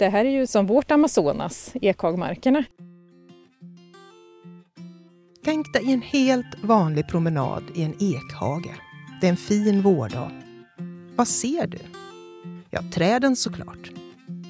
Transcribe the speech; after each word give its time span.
Det 0.00 0.08
här 0.08 0.24
är 0.24 0.30
ju 0.30 0.46
som 0.46 0.66
vårt 0.66 0.90
Amazonas, 0.90 1.72
ekhagmarkerna. 1.74 2.64
Tänk 5.44 5.72
dig 5.72 5.92
en 5.92 6.02
helt 6.02 6.64
vanlig 6.64 7.08
promenad 7.08 7.62
i 7.74 7.82
en 7.82 7.94
ekhage. 8.00 8.80
Det 9.20 9.26
är 9.26 9.30
en 9.30 9.36
fin 9.36 9.82
vårdag. 9.82 10.30
Vad 11.16 11.28
ser 11.28 11.66
du? 11.66 11.78
Ja, 12.70 12.82
träden 12.94 13.36
såklart. 13.36 13.90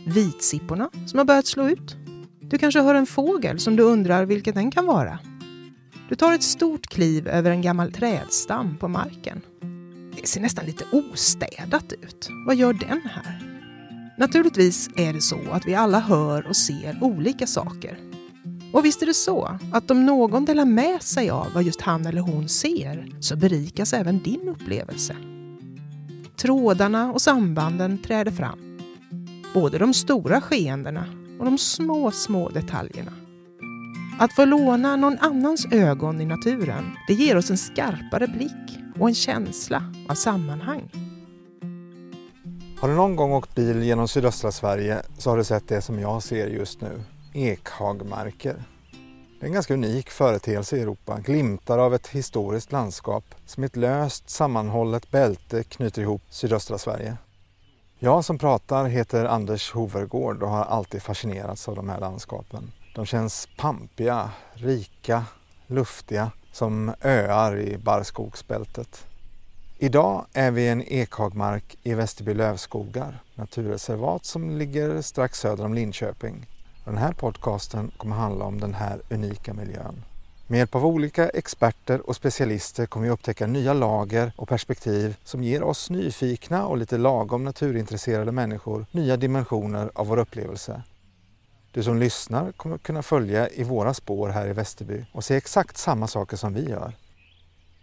Vitsipporna 0.06 0.90
som 1.06 1.18
har 1.18 1.24
börjat 1.24 1.46
slå 1.46 1.68
ut. 1.68 1.96
Du 2.40 2.58
kanske 2.58 2.80
hör 2.80 2.94
en 2.94 3.06
fågel 3.06 3.58
som 3.60 3.76
du 3.76 3.82
undrar 3.82 4.24
vilken 4.24 4.54
den 4.54 4.70
kan 4.70 4.86
vara. 4.86 5.18
Du 6.08 6.14
tar 6.14 6.34
ett 6.34 6.42
stort 6.42 6.86
kliv 6.86 7.28
över 7.28 7.50
en 7.50 7.62
gammal 7.62 7.92
trädstam 7.92 8.76
på 8.76 8.88
marken. 8.88 9.40
Det 10.16 10.26
ser 10.26 10.40
nästan 10.40 10.64
lite 10.64 10.84
ostädat 10.92 11.92
ut. 11.92 12.28
Vad 12.46 12.56
gör 12.56 12.72
den 12.72 13.00
här? 13.04 13.49
Naturligtvis 14.20 14.90
är 14.96 15.12
det 15.12 15.20
så 15.20 15.38
att 15.50 15.66
vi 15.66 15.74
alla 15.74 16.00
hör 16.00 16.46
och 16.46 16.56
ser 16.56 16.98
olika 17.00 17.46
saker. 17.46 17.98
Och 18.72 18.84
visst 18.84 19.02
är 19.02 19.06
det 19.06 19.14
så 19.14 19.58
att 19.72 19.90
om 19.90 20.06
någon 20.06 20.44
delar 20.44 20.64
med 20.64 21.02
sig 21.02 21.30
av 21.30 21.46
vad 21.54 21.62
just 21.62 21.80
han 21.80 22.06
eller 22.06 22.20
hon 22.20 22.48
ser 22.48 23.08
så 23.20 23.36
berikas 23.36 23.92
även 23.92 24.22
din 24.22 24.48
upplevelse. 24.48 25.16
Trådarna 26.36 27.12
och 27.12 27.22
sambanden 27.22 27.98
träder 27.98 28.30
fram. 28.30 28.78
Både 29.54 29.78
de 29.78 29.94
stora 29.94 30.40
skeendena 30.40 31.04
och 31.38 31.44
de 31.44 31.58
små, 31.58 32.10
små 32.10 32.48
detaljerna. 32.48 33.12
Att 34.18 34.32
få 34.32 34.44
låna 34.44 34.96
någon 34.96 35.18
annans 35.18 35.66
ögon 35.70 36.20
i 36.20 36.26
naturen, 36.26 36.96
det 37.08 37.14
ger 37.14 37.36
oss 37.36 37.50
en 37.50 37.58
skarpare 37.58 38.28
blick 38.28 38.78
och 38.98 39.08
en 39.08 39.14
känsla 39.14 39.94
av 40.08 40.14
sammanhang. 40.14 40.99
Har 42.80 42.88
du 42.88 42.94
någon 42.94 43.16
gång 43.16 43.32
åkt 43.32 43.54
bil 43.54 43.82
genom 43.82 44.08
sydöstra 44.08 44.52
Sverige 44.52 45.02
så 45.18 45.30
har 45.30 45.36
du 45.36 45.44
sett 45.44 45.68
det 45.68 45.82
som 45.82 46.00
jag 46.00 46.22
ser 46.22 46.46
just 46.46 46.80
nu. 46.80 47.02
Ekhagmarker. 47.34 48.62
Det 49.40 49.44
är 49.44 49.46
en 49.46 49.52
ganska 49.52 49.74
unik 49.74 50.10
företeelse 50.10 50.76
i 50.76 50.80
Europa. 50.80 51.20
Glimtar 51.20 51.78
av 51.78 51.94
ett 51.94 52.06
historiskt 52.06 52.72
landskap 52.72 53.24
som 53.46 53.62
i 53.62 53.66
ett 53.66 53.76
löst 53.76 54.30
sammanhållet 54.30 55.10
bälte 55.10 55.62
knyter 55.62 56.02
ihop 56.02 56.22
sydöstra 56.30 56.78
Sverige. 56.78 57.16
Jag 57.98 58.24
som 58.24 58.38
pratar 58.38 58.84
heter 58.84 59.24
Anders 59.24 59.72
Hovergård 59.72 60.42
och 60.42 60.50
har 60.50 60.64
alltid 60.64 61.02
fascinerats 61.02 61.68
av 61.68 61.76
de 61.76 61.88
här 61.88 62.00
landskapen. 62.00 62.72
De 62.94 63.06
känns 63.06 63.48
pampiga, 63.58 64.30
rika, 64.52 65.24
luftiga 65.66 66.30
som 66.52 66.94
öar 67.00 67.58
i 67.58 67.78
barrskogsbältet. 67.78 69.09
Idag 69.82 70.26
är 70.32 70.50
vi 70.50 70.62
i 70.62 70.68
en 70.68 70.82
ekhagmark 70.82 71.78
i 71.82 71.94
Västerby 71.94 72.34
lövskogar, 72.34 73.22
naturreservat 73.34 74.24
som 74.24 74.58
ligger 74.58 75.02
strax 75.02 75.38
söder 75.38 75.64
om 75.64 75.74
Linköping. 75.74 76.46
Den 76.84 76.96
här 76.96 77.12
podcasten 77.12 77.90
kommer 77.96 78.16
handla 78.16 78.44
om 78.44 78.60
den 78.60 78.74
här 78.74 79.00
unika 79.10 79.54
miljön. 79.54 80.04
Med 80.46 80.58
hjälp 80.58 80.74
av 80.74 80.86
olika 80.86 81.28
experter 81.28 82.08
och 82.08 82.16
specialister 82.16 82.86
kommer 82.86 83.06
vi 83.06 83.12
upptäcka 83.12 83.46
nya 83.46 83.72
lager 83.72 84.32
och 84.36 84.48
perspektiv 84.48 85.16
som 85.24 85.42
ger 85.42 85.62
oss 85.62 85.90
nyfikna 85.90 86.66
och 86.66 86.78
lite 86.78 86.98
lagom 86.98 87.44
naturintresserade 87.44 88.32
människor 88.32 88.86
nya 88.90 89.16
dimensioner 89.16 89.90
av 89.94 90.06
vår 90.06 90.18
upplevelse. 90.18 90.82
Du 91.72 91.82
som 91.82 91.98
lyssnar 91.98 92.52
kommer 92.52 92.78
kunna 92.78 93.02
följa 93.02 93.48
i 93.48 93.64
våra 93.64 93.94
spår 93.94 94.28
här 94.28 94.46
i 94.46 94.52
Västerby 94.52 95.04
och 95.12 95.24
se 95.24 95.36
exakt 95.36 95.76
samma 95.76 96.06
saker 96.06 96.36
som 96.36 96.54
vi 96.54 96.68
gör. 96.68 96.94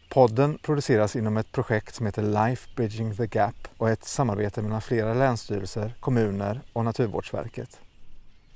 Podden 0.09 0.57
produceras 0.61 1.15
inom 1.15 1.37
ett 1.37 1.51
projekt 1.51 1.95
som 1.95 2.05
heter 2.05 2.21
Life 2.21 2.69
Bridging 2.75 3.15
the 3.15 3.27
Gap 3.27 3.55
och 3.77 3.89
är 3.89 3.93
ett 3.93 4.05
samarbete 4.05 4.61
mellan 4.61 4.81
flera 4.81 5.13
länsstyrelser, 5.13 5.93
kommuner 5.99 6.61
och 6.73 6.85
Naturvårdsverket. 6.85 7.79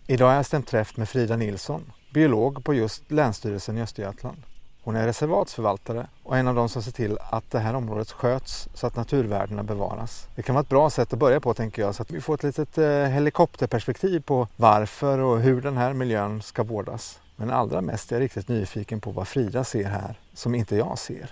Idag 0.07 0.27
har 0.27 0.35
jag 0.35 0.45
stämt 0.45 0.67
träff 0.67 0.97
med 0.97 1.09
Frida 1.09 1.35
Nilsson, 1.35 1.91
biolog 2.13 2.63
på 2.63 2.73
just 2.73 3.11
Länsstyrelsen 3.11 3.77
i 3.77 3.81
Östergötland. 3.81 4.37
Hon 4.83 4.95
är 4.95 5.05
reservatsförvaltare 5.05 6.07
och 6.23 6.37
en 6.37 6.47
av 6.47 6.55
de 6.55 6.69
som 6.69 6.83
ser 6.83 6.91
till 6.91 7.17
att 7.21 7.51
det 7.51 7.59
här 7.59 7.73
området 7.73 8.11
sköts 8.11 8.69
så 8.73 8.87
att 8.87 8.95
naturvärdena 8.95 9.63
bevaras. 9.63 10.27
Det 10.35 10.43
kan 10.43 10.55
vara 10.55 10.63
ett 10.63 10.69
bra 10.69 10.89
sätt 10.89 11.13
att 11.13 11.19
börja 11.19 11.39
på 11.39 11.53
tänker 11.53 11.81
jag 11.81 11.95
så 11.95 12.01
att 12.01 12.11
vi 12.11 12.21
får 12.21 12.33
ett 12.33 12.43
litet 12.43 12.77
eh, 12.77 12.85
helikopterperspektiv 12.87 14.19
på 14.19 14.47
varför 14.55 15.19
och 15.19 15.41
hur 15.41 15.61
den 15.61 15.77
här 15.77 15.93
miljön 15.93 16.41
ska 16.41 16.63
vårdas. 16.63 17.19
Men 17.35 17.51
allra 17.51 17.81
mest 17.81 18.11
är 18.11 18.15
jag 18.15 18.23
riktigt 18.23 18.47
nyfiken 18.47 19.01
på 19.01 19.11
vad 19.11 19.27
Frida 19.27 19.63
ser 19.63 19.89
här 19.89 20.19
som 20.33 20.55
inte 20.55 20.75
jag 20.75 20.99
ser. 20.99 21.29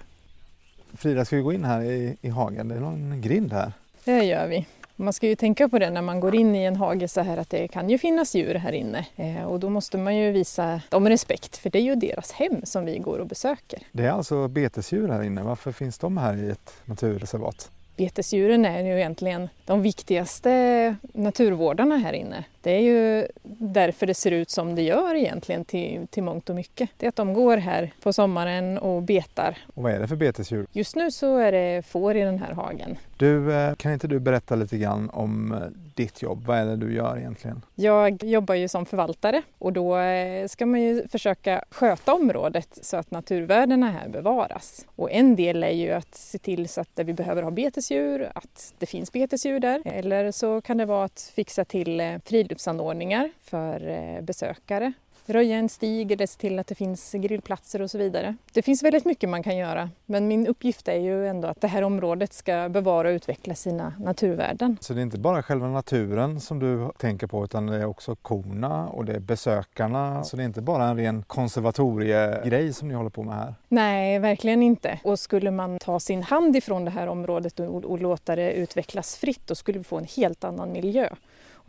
Frida, 0.93 1.25
ska 1.25 1.35
vi 1.35 1.41
gå 1.41 1.53
in 1.53 1.65
här 1.65 1.81
i, 1.81 2.17
i 2.21 2.29
hagen? 2.29 2.67
Det 2.67 2.75
är 2.75 2.79
någon 2.79 3.21
grind 3.21 3.53
här. 3.53 3.73
Det 4.05 4.23
gör 4.23 4.47
vi. 4.47 4.65
Man 4.95 5.13
ska 5.13 5.27
ju 5.27 5.35
tänka 5.35 5.69
på 5.69 5.79
det 5.79 5.89
när 5.89 6.01
man 6.01 6.19
går 6.19 6.35
in 6.35 6.55
i 6.55 6.63
en 6.63 6.75
hage 6.75 7.07
så 7.07 7.21
här 7.21 7.37
att 7.37 7.49
det 7.49 7.67
kan 7.67 7.89
ju 7.89 7.97
finnas 7.97 8.35
djur 8.35 8.55
här 8.55 8.71
inne 8.71 9.05
eh, 9.15 9.43
och 9.43 9.59
då 9.59 9.69
måste 9.69 9.97
man 9.97 10.15
ju 10.15 10.31
visa 10.31 10.81
dem 10.89 11.09
respekt 11.09 11.57
för 11.57 11.69
det 11.69 11.79
är 11.79 11.83
ju 11.83 11.95
deras 11.95 12.31
hem 12.31 12.61
som 12.63 12.85
vi 12.85 12.97
går 12.97 13.19
och 13.19 13.27
besöker. 13.27 13.79
Det 13.91 14.05
är 14.05 14.11
alltså 14.11 14.47
betesdjur 14.47 15.07
här 15.07 15.23
inne. 15.23 15.43
Varför 15.43 15.71
finns 15.71 15.97
de 15.97 16.17
här 16.17 16.37
i 16.37 16.49
ett 16.49 16.73
naturreservat? 16.85 17.71
Betesdjuren 17.97 18.65
är 18.65 18.83
ju 18.83 18.97
egentligen 18.97 19.49
de 19.65 19.81
viktigaste 19.81 20.95
naturvårdarna 21.13 21.97
här 21.97 22.13
inne. 22.13 22.43
Det 22.61 22.71
är 22.71 22.81
ju 22.81 23.27
därför 23.59 24.07
det 24.07 24.13
ser 24.13 24.31
ut 24.31 24.49
som 24.49 24.75
det 24.75 24.81
gör 24.81 25.15
egentligen 25.15 25.65
till, 25.65 26.07
till 26.07 26.23
mångt 26.23 26.49
och 26.49 26.55
mycket. 26.55 26.89
Det 26.97 27.05
är 27.05 27.09
att 27.09 27.15
de 27.15 27.33
går 27.33 27.57
här 27.57 27.93
på 28.01 28.13
sommaren 28.13 28.77
och 28.77 29.03
betar. 29.03 29.57
Och 29.73 29.83
vad 29.83 29.91
är 29.91 29.99
det 29.99 30.07
för 30.07 30.15
betesdjur? 30.15 30.67
Just 30.71 30.95
nu 30.95 31.11
så 31.11 31.37
är 31.37 31.51
det 31.51 31.85
får 31.85 32.15
i 32.15 32.21
den 32.21 32.39
här 32.39 32.53
hagen. 32.53 32.97
Du, 33.17 33.53
eh, 33.53 33.75
kan 33.75 33.93
inte 33.93 34.07
du 34.07 34.19
berätta 34.19 34.55
lite 34.55 34.77
grann 34.77 35.09
om 35.09 35.53
eh, 35.53 35.59
ditt 35.95 36.21
jobb? 36.21 36.45
Vad 36.45 36.57
är 36.57 36.65
det 36.65 36.75
du 36.75 36.93
gör 36.93 37.17
egentligen? 37.17 37.61
Jag 37.75 38.23
jobbar 38.23 38.55
ju 38.55 38.67
som 38.67 38.85
förvaltare 38.85 39.41
och 39.57 39.73
då 39.73 39.97
eh, 39.97 40.47
ska 40.47 40.65
man 40.65 40.81
ju 40.81 41.07
försöka 41.07 41.63
sköta 41.69 42.13
området 42.13 42.79
så 42.81 42.97
att 42.97 43.11
naturvärdena 43.11 43.89
här 43.89 44.09
bevaras. 44.09 44.85
Och 44.95 45.11
en 45.11 45.35
del 45.35 45.63
är 45.63 45.71
ju 45.71 45.91
att 45.91 46.15
se 46.15 46.37
till 46.37 46.69
så 46.69 46.81
att 46.81 46.95
där 46.95 47.03
vi 47.03 47.13
behöver 47.13 47.43
ha 47.43 47.51
betesdjur, 47.51 48.31
att 48.35 48.73
det 48.77 48.85
finns 48.85 49.11
betesdjur 49.11 49.59
där. 49.59 49.81
Eller 49.85 50.31
så 50.31 50.61
kan 50.61 50.77
det 50.77 50.85
vara 50.85 51.05
att 51.05 51.31
fixa 51.35 51.65
till 51.65 52.19
friluftsanordningar 52.49 53.29
för 53.41 54.21
besökare 54.21 54.93
röja 55.29 55.57
en 55.57 55.69
stig 55.69 56.11
eller 56.11 56.25
se 56.25 56.39
till 56.39 56.59
att 56.59 56.67
det 56.67 56.75
finns 56.75 57.11
grillplatser 57.11 57.81
och 57.81 57.91
så 57.91 57.97
vidare. 57.97 58.35
Det 58.53 58.61
finns 58.61 58.83
väldigt 58.83 59.05
mycket 59.05 59.29
man 59.29 59.43
kan 59.43 59.57
göra 59.57 59.89
men 60.05 60.27
min 60.27 60.47
uppgift 60.47 60.87
är 60.87 60.99
ju 60.99 61.27
ändå 61.27 61.47
att 61.47 61.61
det 61.61 61.67
här 61.67 61.81
området 61.81 62.33
ska 62.33 62.69
bevara 62.69 63.07
och 63.07 63.13
utveckla 63.13 63.55
sina 63.55 63.93
naturvärden. 63.99 64.77
Så 64.81 64.93
det 64.93 64.99
är 64.99 65.03
inte 65.03 65.17
bara 65.17 65.43
själva 65.43 65.67
naturen 65.67 66.39
som 66.39 66.59
du 66.59 66.91
tänker 66.97 67.27
på 67.27 67.43
utan 67.43 67.65
det 67.65 67.75
är 67.75 67.85
också 67.85 68.15
korna 68.15 68.87
och 68.87 69.05
det 69.05 69.13
är 69.13 69.19
besökarna. 69.19 70.23
Så 70.23 70.37
det 70.37 70.43
är 70.43 70.45
inte 70.45 70.61
bara 70.61 70.85
en 70.85 70.97
ren 70.97 71.23
konservatoriegrej 71.23 72.73
som 72.73 72.87
ni 72.87 72.93
håller 72.93 73.09
på 73.09 73.23
med 73.23 73.35
här? 73.35 73.55
Nej, 73.67 74.19
verkligen 74.19 74.63
inte. 74.63 74.99
Och 75.03 75.19
skulle 75.19 75.51
man 75.51 75.79
ta 75.79 75.99
sin 75.99 76.23
hand 76.23 76.55
ifrån 76.55 76.85
det 76.85 76.91
här 76.91 77.07
området 77.07 77.59
och, 77.59 77.85
och 77.85 77.99
låta 77.99 78.35
det 78.35 78.51
utvecklas 78.51 79.17
fritt 79.17 79.47
då 79.47 79.55
skulle 79.55 79.77
vi 79.77 79.83
få 79.83 79.97
en 79.97 80.07
helt 80.15 80.43
annan 80.43 80.71
miljö. 80.71 81.09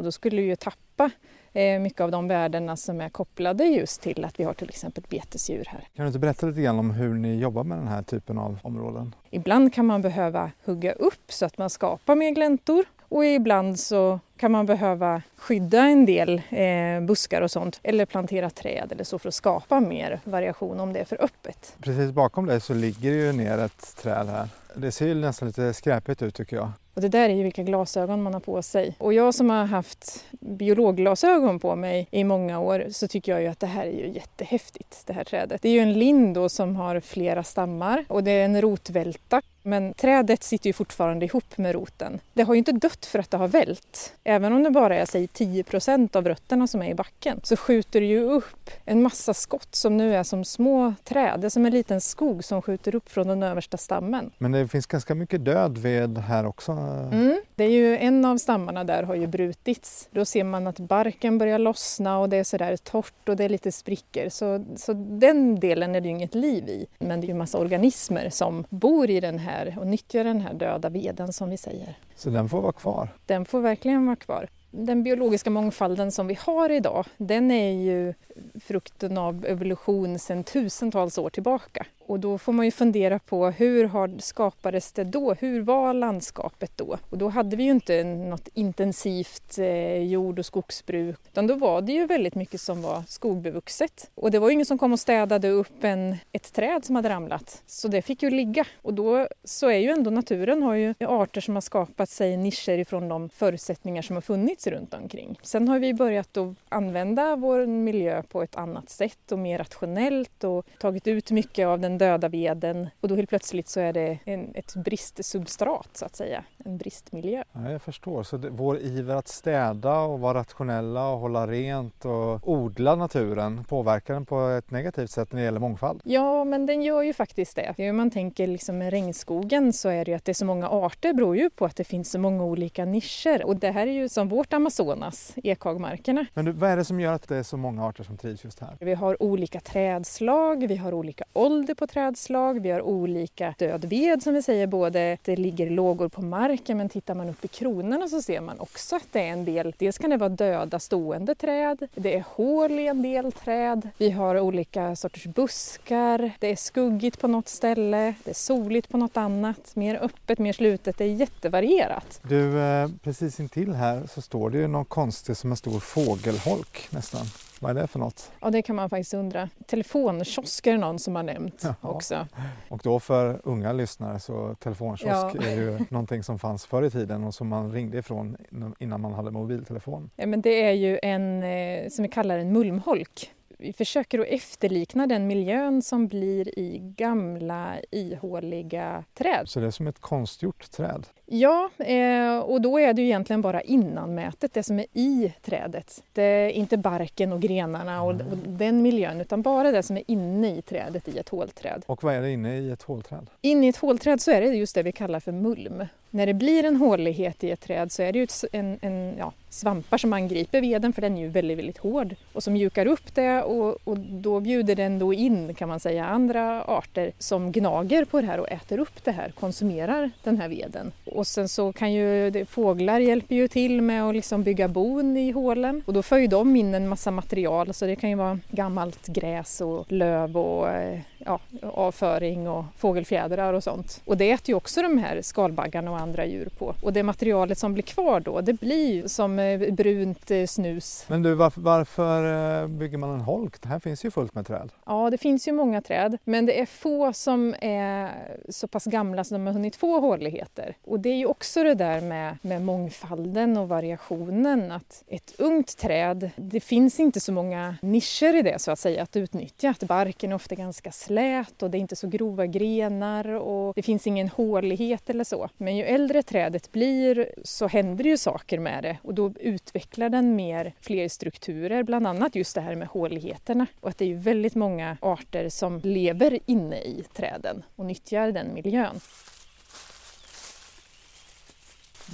Och 0.01 0.05
då 0.05 0.13
skulle 0.13 0.43
vi 0.43 0.49
ju 0.49 0.57
tappa 0.57 1.11
Eh, 1.53 1.81
mycket 1.81 2.01
av 2.01 2.11
de 2.11 2.29
värdena 2.29 2.77
som 2.77 3.01
är 3.01 3.09
kopplade 3.09 3.65
just 3.65 4.03
till 4.03 4.25
att 4.25 4.41
vi 4.41 4.45
har 4.45 4.55
till 4.55 4.69
exempel 4.69 5.05
betesdjur 5.09 5.65
här. 5.69 5.89
Kan 5.97 6.05
du 6.05 6.07
inte 6.07 6.19
berätta 6.19 6.47
lite 6.47 6.61
grann 6.61 6.79
om 6.79 6.91
hur 6.91 7.15
ni 7.15 7.39
jobbar 7.39 7.65
med 7.65 7.79
den 7.79 7.89
här 7.89 8.03
typen 8.03 8.39
av 8.39 8.59
områden? 8.63 9.15
Ibland 9.31 9.75
kan 9.75 9.87
man 9.87 10.03
behöva 10.03 10.51
hugga 10.65 10.93
upp 10.93 11.33
så 11.33 11.47
att 11.47 11.59
man 11.59 11.71
skapar 11.71 12.15
mer 12.15 12.31
gläntor 12.31 12.85
och 13.09 13.25
ibland 13.27 13.79
så 13.79 14.21
kan 14.37 14.53
man 14.53 14.67
behöva 14.67 15.23
skydda 15.37 15.83
en 15.83 16.07
del 16.07 16.43
eh, 16.51 17.01
buskar 17.01 17.43
och 17.43 17.51
sånt 17.51 17.81
eller 17.83 18.07
plantera 18.07 18.51
träd 18.51 18.93
eller 18.93 19.05
så 19.05 19.19
för 19.19 19.29
att 19.29 19.35
skapa 19.35 19.81
mer 19.81 20.21
variation 20.25 20.81
om 20.81 20.93
det 20.93 21.01
är 21.01 21.05
för 21.05 21.25
öppet. 21.25 21.77
Precis 21.83 22.13
bakom 22.13 22.47
dig 22.47 22.61
så 22.61 22.75
ligger 22.75 23.11
det 23.11 23.17
ju 23.17 23.33
ner 23.33 23.59
ett 23.59 23.97
träd 23.97 24.27
här. 24.29 24.49
Det 24.75 24.93
ser 24.93 25.07
ju 25.07 25.15
nästan 25.15 25.49
lite 25.49 25.75
skräpigt 25.75 26.23
ut 26.23 26.35
tycker 26.35 26.57
jag. 26.57 26.73
Och 26.95 27.01
det 27.01 27.09
där 27.09 27.29
är 27.29 27.35
ju 27.35 27.43
vilka 27.43 27.63
glasögon 27.63 28.23
man 28.23 28.35
har 28.35 28.41
på 28.41 28.63
sig. 28.63 28.95
Och 28.99 29.15
jag 29.15 29.35
som 29.35 29.51
har 29.51 29.65
haft 29.65 30.25
biologglasögon 30.41 31.59
på 31.59 31.77
mig 31.77 32.09
i 32.11 32.25
många 32.25 32.61
år 32.61 32.87
så 32.91 33.09
tycker 33.09 33.33
jag 33.33 33.43
ju 33.43 33.49
att 33.49 33.61
det 33.61 33.67
här 33.67 33.87
är 33.87 33.93
ju 33.93 34.09
jättehäftigt, 34.09 35.07
det 35.07 35.13
här 35.13 35.25
trädet. 35.25 35.63
Det 35.63 35.69
är 35.69 35.73
ju 35.73 35.81
en 35.81 35.93
lind 35.93 36.35
då 36.35 36.49
som 36.49 36.77
har 36.77 37.01
flera 37.01 37.45
stammar 37.45 38.05
och 38.09 38.25
det 38.25 38.31
är 38.31 38.45
en 38.45 38.61
rotvälta. 38.61 39.43
Men 39.63 39.95
trädet 39.95 40.43
sitter 40.43 40.67
ju 40.67 40.73
fortfarande 40.73 41.27
ihop 41.27 41.59
med 41.59 41.75
roten. 41.75 42.21
Det 42.33 42.43
har 42.43 42.55
ju 42.55 42.59
inte 42.59 42.73
dött 42.73 43.07
för 43.07 43.19
att 43.19 43.31
det 43.31 43.37
har 43.37 43.49
vält. 43.49 44.13
Även 44.25 44.53
om 44.53 44.63
det 44.63 44.71
bara 44.71 44.97
är 44.97 45.07
säg 45.07 45.27
10% 45.27 46.17
av 46.17 46.29
rötterna 46.29 46.67
som 46.67 46.83
är 46.83 46.91
i 46.91 46.95
backen 46.95 47.41
så 47.43 47.57
skjuter 47.57 48.01
det 48.01 48.07
ju 48.07 48.21
upp 48.21 48.71
en 48.85 49.03
massa 49.03 49.35
skott 49.35 49.75
som 49.75 49.97
nu 49.97 50.15
är 50.15 50.23
som 50.23 50.45
små 50.45 50.95
träd. 51.05 51.41
Det 51.41 51.47
är 51.47 51.49
som 51.49 51.67
en 51.67 51.73
liten 51.73 52.01
skog 52.01 52.45
som 52.45 52.63
skjuter 52.63 52.95
upp 52.95 53.11
från 53.11 53.27
den 53.27 53.43
översta 53.43 53.77
stammen. 53.77 54.31
Men 54.39 54.53
det 54.53 54.69
finns 54.69 54.87
ganska 54.87 55.15
mycket 55.15 55.45
död 55.45 55.79
ved 55.79 56.19
här 56.19 56.47
också? 56.47 56.73
Mm, 56.73 57.41
det 57.55 57.65
är 57.65 57.71
ju 57.71 57.99
en 57.99 58.25
av 58.25 58.39
stammarna 58.39 58.85
där 58.85 59.03
har 59.03 59.15
ju 59.15 59.27
brutits. 59.27 60.09
Då 60.11 60.25
ser 60.25 60.45
man 60.45 60.67
att 60.67 60.79
barken 60.79 61.39
börjar 61.39 61.59
lossna 61.59 62.19
och 62.19 62.29
det 62.29 62.37
är 62.37 62.45
sådär 62.45 62.77
torrt 62.77 63.29
och 63.29 63.37
det 63.37 63.45
är 63.45 63.49
lite 63.49 63.73
sprickor. 63.73 64.29
Så, 64.29 64.65
så 64.77 64.93
den 64.93 65.61
delen 65.61 65.95
är 65.95 66.01
det 66.01 66.09
ju 66.09 66.15
inget 66.15 66.35
liv 66.35 66.69
i. 66.69 66.87
Men 66.99 67.21
det 67.21 67.27
är 67.27 67.29
ju 67.29 67.35
massa 67.35 67.59
organismer 67.59 68.31
som 68.31 68.65
bor 68.71 69.11
i 69.11 69.21
den 69.21 69.39
här 69.39 69.50
och 69.79 69.87
nyttjar 69.87 70.25
den 70.25 70.41
här 70.41 70.55
döda 70.55 70.89
veden 70.89 71.33
som 71.33 71.51
vi 71.51 71.57
säger. 71.57 71.99
Så 72.17 72.31
den 72.31 72.49
får 72.49 72.63
vara 72.63 72.73
kvar? 72.73 73.09
Den 73.27 73.45
får 73.45 73.61
verkligen 73.61 74.07
vara 74.07 74.17
kvar. 74.17 74.49
Den 74.71 75.03
biologiska 75.03 75.51
mångfalden 75.51 76.13
som 76.13 76.27
vi 76.27 76.39
har 76.41 76.71
idag, 76.71 77.07
den 77.17 77.51
är 77.51 77.73
ju 77.73 78.15
frukten 78.61 79.19
av 79.19 79.47
evolution 79.47 80.19
sedan 80.19 80.45
tusentals 80.45 81.19
år 81.19 81.31
tillbaka. 81.31 81.87
Och 82.11 82.21
då 82.21 82.39
får 82.39 82.53
man 82.53 82.65
ju 82.65 82.71
fundera 82.71 83.19
på 83.19 83.51
hur 83.51 83.85
har, 83.85 84.19
skapades 84.19 84.93
det 84.93 85.05
då? 85.05 85.35
Hur 85.35 85.61
var 85.61 85.95
landskapet 85.95 86.73
då? 86.77 86.99
Och 87.11 87.19
då 87.19 87.29
hade 87.29 87.57
vi 87.57 87.63
ju 87.63 87.71
inte 87.71 88.05
något 88.05 88.49
intensivt 88.55 89.59
eh, 89.59 90.03
jord 90.03 90.39
och 90.39 90.47
skogsbruk 90.47 91.19
utan 91.33 91.47
då 91.47 91.55
var 91.55 91.83
det 91.83 91.93
ju 91.93 92.07
väldigt 92.07 92.35
mycket 92.35 92.61
som 92.61 92.83
var 92.83 93.03
skogbevuxet. 93.09 94.11
Och 94.15 94.31
det 94.31 94.39
var 94.39 94.49
ju 94.49 94.53
ingen 94.53 94.67
som 94.67 94.79
kom 94.79 94.93
och 94.93 95.01
städade 95.01 95.49
upp 95.49 95.85
en, 95.85 96.17
ett 96.33 96.53
träd 96.53 96.85
som 96.85 96.97
hade 96.97 97.09
ramlat. 97.09 97.63
Så 97.67 97.89
det 97.89 98.03
fick 98.03 98.23
ju 98.23 98.31
ligga. 98.31 98.65
Och 98.83 98.95
då 98.95 99.29
så 99.45 99.69
är 99.71 99.79
ju 99.79 99.91
ändå 99.91 100.11
naturen 100.11 100.63
har 100.63 100.75
ju 100.75 100.95
arter 101.01 101.41
som 101.41 101.55
har 101.57 101.61
skapat 101.61 102.09
sig 102.09 102.37
nischer 102.37 102.79
ifrån 102.79 103.09
de 103.09 103.29
förutsättningar 103.29 104.03
som 104.03 104.17
har 104.17 104.21
funnits 104.21 104.67
runt 104.67 104.95
omkring. 104.95 105.39
Sen 105.43 105.69
har 105.69 105.79
vi 105.79 105.95
börjat 105.95 106.37
att 106.37 106.57
använda 106.69 107.37
vår 107.37 107.67
miljö 107.67 108.23
på 108.23 108.43
ett 108.43 108.57
annat 108.57 108.91
sätt 108.91 109.33
och 109.33 109.39
mer 109.39 109.59
rationellt 109.59 110.45
och 110.45 110.67
tagit 110.81 111.07
ut 111.07 111.31
mycket 111.31 111.67
av 111.67 111.81
den 111.81 112.00
döda 112.01 112.29
veden 112.29 112.89
och 113.01 113.09
då 113.09 113.17
helt 113.17 113.29
plötsligt 113.29 113.69
så 113.69 113.81
är 113.81 113.93
det 113.93 114.19
en, 114.25 114.53
ett 114.55 114.75
bristsubstrat 114.75 115.89
så 115.93 116.05
att 116.05 116.17
säga, 116.17 116.45
en 116.65 116.79
bristmiljö. 116.79 117.43
Ja, 117.53 117.71
jag 117.71 117.83
förstår, 117.83 118.23
så 118.23 118.37
det, 118.37 118.51
vår 118.51 118.79
iver 118.79 119.17
att 119.17 119.29
städa 119.29 120.01
och 120.01 120.21
vara 120.21 120.39
rationella 120.39 121.09
och 121.09 121.19
hålla 121.19 121.47
rent 121.47 122.05
och 122.05 122.49
odla 122.49 122.95
naturen 122.95 123.65
påverkar 123.65 124.15
den 124.15 124.27
på 124.27 124.49
ett 124.49 124.71
negativt 124.71 125.11
sätt 125.11 125.33
när 125.33 125.41
det 125.41 125.45
gäller 125.45 125.61
mångfald? 125.61 126.01
Ja, 126.05 126.45
men 126.45 126.67
den 126.67 126.83
gör 126.83 127.03
ju 127.03 127.13
faktiskt 127.13 127.57
det. 127.57 127.91
Om 127.91 127.97
man 127.97 128.11
tänker 128.11 128.47
liksom 128.47 128.79
med 128.79 128.91
regnskogen 128.91 129.73
så 129.73 129.89
är 129.89 130.05
det 130.05 130.11
ju 130.11 130.17
att 130.17 130.25
det 130.25 130.33
är 130.33 130.35
så 130.35 130.45
många 130.45 130.69
arter 130.69 131.13
beror 131.13 131.37
ju 131.37 131.51
på 131.51 131.65
att 131.65 131.77
det 131.77 131.85
finns 131.85 132.11
så 132.11 132.19
många 132.19 132.45
olika 132.45 132.85
nischer 132.85 133.45
och 133.45 133.57
det 133.57 133.71
här 133.71 133.87
är 133.87 133.93
ju 133.93 134.09
som 134.09 134.29
vårt 134.29 134.53
Amazonas, 134.53 135.35
ekhagmarkerna. 135.37 136.27
Men 136.35 136.45
du, 136.45 136.53
vad 136.53 136.71
är 136.71 136.77
det 136.77 136.85
som 136.85 137.01
gör 137.01 137.13
att 137.13 137.29
det 137.29 137.37
är 137.37 137.43
så 137.43 137.57
många 137.57 137.87
arter 137.87 138.05
som 138.05 138.17
trivs 138.17 138.45
just 138.45 138.61
här? 138.61 138.77
Vi 138.81 138.95
har 138.95 139.23
olika 139.23 139.61
trädslag, 139.61 140.67
vi 140.67 140.77
har 140.77 140.93
olika 140.93 141.25
ålder 141.33 141.75
på 141.81 141.87
trädslag, 141.87 142.61
vi 142.61 142.71
har 142.71 142.83
olika 142.83 143.55
död 143.59 143.85
ved 143.85 144.23
som 144.23 144.35
vi 144.35 144.43
säger, 144.43 144.67
både 144.67 145.19
det 145.25 145.37
ligger 145.37 145.71
lågor 145.71 146.09
på 146.09 146.23
marken 146.23 146.77
men 146.77 146.89
tittar 146.89 147.15
man 147.15 147.29
upp 147.29 147.45
i 147.45 147.49
kronorna 147.49 148.09
så 148.09 148.23
ser 148.23 148.41
man 148.41 148.61
också 148.61 148.97
att 148.97 149.07
det 149.13 149.21
är 149.21 149.33
en 149.33 149.45
del, 149.45 149.75
dels 149.79 149.99
kan 149.99 150.11
det 150.11 150.17
vara 150.17 150.29
döda 150.29 150.79
stående 150.79 151.35
träd, 151.35 151.89
det 151.95 152.17
är 152.17 152.25
hål 152.29 152.71
i 152.71 152.87
en 152.87 153.03
del 153.03 153.33
träd, 153.33 153.89
vi 153.99 154.11
har 154.11 154.41
olika 154.41 154.97
sorters 154.97 155.27
buskar, 155.27 156.31
det 156.39 156.47
är 156.47 156.57
skuggigt 156.57 157.21
på 157.21 157.29
något 157.29 157.49
ställe, 157.49 158.15
det 158.25 158.31
är 158.31 158.35
soligt 158.35 158.89
på 158.89 158.97
något 158.97 159.17
annat, 159.17 159.77
mer 159.77 159.99
öppet, 160.03 160.39
mer 160.39 160.53
slutet, 160.53 160.99
det 160.99 161.05
är 161.05 161.15
jättevarierat. 161.15 162.21
Du, 162.23 162.61
eh, 162.61 162.89
precis 163.03 163.41
intill 163.41 163.75
här 163.75 164.03
så 164.15 164.23
står 164.23 164.51
det 164.51 164.59
ju 164.59 164.69
något 164.69 164.89
konstigt 164.89 165.39
som 165.39 165.51
en 165.51 165.57
stor 165.57 165.81
fågelholk 165.81 166.89
nästan. 166.91 167.27
Vad 167.63 167.77
är 167.77 167.81
det 167.81 167.87
för 167.87 167.99
något? 167.99 168.33
Ja, 168.41 168.51
det 168.51 168.63
kan 168.63 168.77
man 168.77 168.91
faktiskt 168.91 169.15
undra. 169.15 169.49
Telefonkiosk 169.67 170.67
är 170.67 170.79
någon 170.79 170.99
som 170.99 171.17
har 171.17 171.23
nämnt 171.23 171.63
Jaha. 171.63 171.77
också. 171.81 172.27
Och 172.69 172.81
då 172.83 173.01
för 173.01 173.41
unga 173.45 173.73
lyssnare 173.73 174.21
så 174.21 174.55
telefonkiosk 174.55 175.37
ja. 175.37 175.47
är 175.47 175.57
ju 175.57 175.79
någonting 175.91 176.23
som 176.23 176.39
fanns 176.39 176.67
förr 176.67 176.83
i 176.83 176.91
tiden 176.91 177.25
och 177.25 177.35
som 177.35 177.49
man 177.49 177.73
ringde 177.73 177.99
ifrån 177.99 178.37
innan 178.79 179.01
man 179.01 179.13
hade 179.13 179.31
mobiltelefon. 179.31 180.11
Ja, 180.17 180.27
men 180.27 180.41
det 180.41 180.63
är 180.63 180.73
ju 180.73 180.99
en, 181.03 181.43
eh, 181.43 181.89
som 181.89 182.03
vi 182.03 182.09
kallar 182.09 182.39
en 182.39 182.53
mulmholk 182.53 183.31
vi 183.61 183.73
försöker 183.73 184.19
att 184.19 184.27
efterlikna 184.27 185.07
den 185.07 185.27
miljön 185.27 185.83
som 185.83 186.09
blir 186.09 186.59
i 186.59 186.79
gamla 186.97 187.77
ihåliga 187.91 189.05
träd. 189.15 189.49
Så 189.49 189.61
det 189.61 189.67
är 189.67 189.71
som 189.71 189.87
ett 189.87 190.01
konstgjort 190.01 190.71
träd? 190.71 191.07
Ja, 191.33 191.71
eh, 191.79 192.39
och 192.39 192.61
då 192.61 192.81
är 192.81 192.93
det 192.93 193.03
ju 193.03 193.09
egentligen 193.09 193.43
bara 193.43 193.61
innanmätet, 193.61 194.55
det 194.55 194.63
som 194.63 194.79
är 194.79 194.87
i 194.93 195.33
trädet. 195.43 196.03
Det 196.13 196.23
är 196.23 196.49
inte 196.49 196.77
barken 196.77 197.33
och 197.33 197.41
grenarna 197.41 198.03
och, 198.03 198.11
och, 198.11 198.37
den 198.47 198.83
miljön 198.83 199.21
utan 199.21 199.43
bara 199.43 199.73
det 199.73 199.83
som 199.83 199.97
är 199.97 200.03
inne 200.07 200.57
i 200.57 200.63
trädet 200.63 201.09
i 201.09 201.19
ett 201.19 201.29
hålträd. 201.29 201.83
Och 201.87 202.05
vad 202.05 202.15
är 202.15 202.23
det 202.23 202.31
inne 202.31 202.59
i 202.59 202.71
ett 202.71 202.83
hålträd? 202.83 203.27
Inne 203.41 203.67
i 203.67 203.69
ett 203.69 203.77
hålträd 203.77 204.21
så 204.21 204.31
är 204.31 204.41
det 204.41 204.47
just 204.47 204.75
det 204.75 204.83
vi 204.83 204.93
kallar 204.93 205.21
för 205.21 205.33
mulm. 205.33 205.85
När 206.11 206.27
det 206.27 206.35
blir 206.35 206.65
en 206.65 206.77
hålighet 206.77 207.45
i 207.45 207.51
ett 207.51 207.61
träd 207.61 207.93
så 207.93 208.03
är 208.03 208.13
det 208.13 208.19
ju 208.19 208.27
en, 208.53 208.79
en 208.83 209.15
ja, 209.19 209.33
svampar 209.49 209.99
som 209.99 210.13
angriper 210.13 210.61
veden 210.61 210.93
för 210.93 211.03
den 211.03 211.17
är 211.17 211.21
ju 211.21 211.29
väldigt, 211.29 211.59
väldigt 211.59 211.79
hård 211.79 212.17
och 212.33 212.43
som 212.43 212.53
mjukar 212.53 212.87
upp 212.87 213.15
det 213.15 213.43
och, 213.43 213.79
och, 213.85 213.99
då 213.99 214.41
bjuder 214.41 214.75
den 214.75 214.99
då 214.99 215.15
in 215.15 215.55
kan 215.55 215.69
man 215.69 215.81
säga 215.81 216.05
andra 216.05 216.63
arter 216.63 217.13
som 217.19 217.53
gnager 217.53 218.05
på 218.05 218.21
det 218.21 218.27
här 218.27 218.41
och 218.41 218.51
äter 218.51 218.79
upp 218.79 219.05
det 219.05 219.13
här, 219.13 219.33
konsumerar 219.41 220.11
den 220.23 220.41
här 220.41 220.49
veden. 220.49 220.93
Och 221.21 221.27
sen 221.27 221.49
så 221.49 221.73
kan 221.73 221.93
ju 221.93 222.31
det, 222.31 222.45
fåglar 222.45 223.01
hjälper 223.01 223.35
ju 223.35 223.49
till 223.49 223.83
med 223.83 224.05
att 224.05 224.15
liksom 224.15 224.43
bygga 224.43 224.69
bon 224.69 225.17
i 225.17 225.31
hålen. 225.31 225.83
Och 225.87 225.93
då 225.93 226.03
för 226.03 226.19
ju 226.19 226.27
de 226.27 226.57
in 226.57 226.75
en 226.75 226.89
massa 226.89 227.11
material. 227.11 227.75
Så 227.75 227.87
det 227.87 227.97
kan 227.97 228.11
ju 228.11 228.17
vara 228.17 228.39
gammalt 228.51 229.07
gräs 229.07 229.61
och 229.61 229.93
löv 229.93 230.37
och 230.37 230.69
eh, 230.69 231.01
ja, 231.25 231.41
avföring 231.63 232.49
och 232.49 232.65
fågelfjädrar 232.77 233.53
och 233.53 233.65
sånt. 233.65 234.03
Och 234.05 234.17
det 234.17 234.31
äter 234.31 234.49
ju 234.49 234.55
också 234.55 234.83
de 234.83 234.99
här 234.99 235.23
skalbaggarna 235.23 235.91
och 235.91 235.99
andra 235.99 236.27
djur 236.27 236.49
på. 236.59 236.75
Och 236.83 236.93
det 236.93 237.03
materialet 237.03 237.59
som 237.59 237.75
blir 237.75 237.83
kvar 237.83 238.21
då, 238.21 238.41
det 238.41 238.53
blir 238.53 239.09
som 239.09 239.39
eh, 239.39 239.73
brunt 239.73 240.31
eh, 240.31 240.47
snus. 240.47 241.05
Men 241.09 241.23
du, 241.23 241.35
varför, 241.35 241.61
varför, 241.61 242.67
bygger 242.67 242.99
man 242.99 243.11
en 243.11 243.21
holk? 243.21 243.63
Det 243.63 243.69
här 243.69 243.79
finns 243.79 244.05
ju 244.05 244.11
fullt 244.11 244.35
med 244.35 244.47
träd. 244.47 244.71
Ja, 244.87 245.11
det 245.11 245.19
finns 245.19 245.49
ju 245.49 245.53
många 245.53 245.83
träd, 245.83 246.19
men 246.25 246.47
det 246.47 246.61
är 246.61 246.67
få 246.67 247.13
som 247.13 247.55
är 247.61 248.11
så 248.49 248.69
pass 248.69 248.85
gamla 248.85 249.25
så 249.25 249.35
de 249.35 249.47
har 249.47 249.53
hunnit 249.53 249.77
få 249.77 250.01
håligheter. 250.01 250.77
Och 250.85 251.01
det 251.01 251.09
är 251.09 251.17
ju 251.17 251.27
också 251.27 251.63
det 251.63 251.75
där 251.75 252.01
med, 252.01 252.39
med 252.43 252.63
mångfalden 252.63 253.57
och 253.57 253.69
variationen, 253.69 254.73
att 254.73 255.05
ett 255.09 255.35
ungt 255.39 255.79
träd, 255.79 256.31
det 256.37 256.61
finns 256.61 257.01
inte 257.01 257.21
så 257.21 257.33
många 257.33 257.77
nischer 257.83 258.37
i 258.37 258.43
det 258.43 258.59
så 258.59 258.71
att 258.71 258.79
säga 258.79 259.03
att 259.03 259.17
utnyttja. 259.17 259.71
Att 259.71 259.83
barken 259.83 260.33
är 260.33 260.37
ofta 260.37 260.55
ganska 260.55 260.93
slät 261.11 261.63
och 261.63 261.71
det 261.71 261.79
är 261.79 261.81
inte 261.81 261.97
så 261.97 262.09
grova 262.09 262.47
grenar 262.47 263.29
och 263.29 263.75
det 263.75 263.83
finns 263.83 264.07
ingen 264.07 264.29
hålighet 264.29 265.11
eller 265.11 265.25
så. 265.25 265.49
Men 265.57 265.77
ju 265.77 265.85
äldre 265.85 266.23
trädet 266.23 266.73
blir 266.73 267.33
så 267.45 267.67
händer 267.67 268.05
det 268.05 268.11
ju 268.11 268.17
saker 268.17 268.59
med 268.59 268.83
det 268.83 268.99
och 269.03 269.15
då 269.15 269.33
utvecklar 269.41 270.09
den 270.09 270.37
mer 270.37 270.75
fler 270.81 271.09
strukturer, 271.09 271.83
bland 271.83 272.07
annat 272.07 272.35
just 272.35 272.55
det 272.55 272.61
här 272.61 272.75
med 272.75 272.89
håligheterna. 272.89 273.67
Och 273.81 273.89
att 273.89 273.99
det 273.99 274.05
är 274.05 274.09
ju 274.09 274.17
väldigt 274.17 274.55
många 274.55 274.97
arter 275.01 275.49
som 275.49 275.81
lever 275.85 276.39
inne 276.47 276.77
i 276.77 277.05
träden 277.15 277.63
och 277.77 277.85
nyttjar 277.87 278.33
den 278.33 278.55
miljön. 278.55 279.01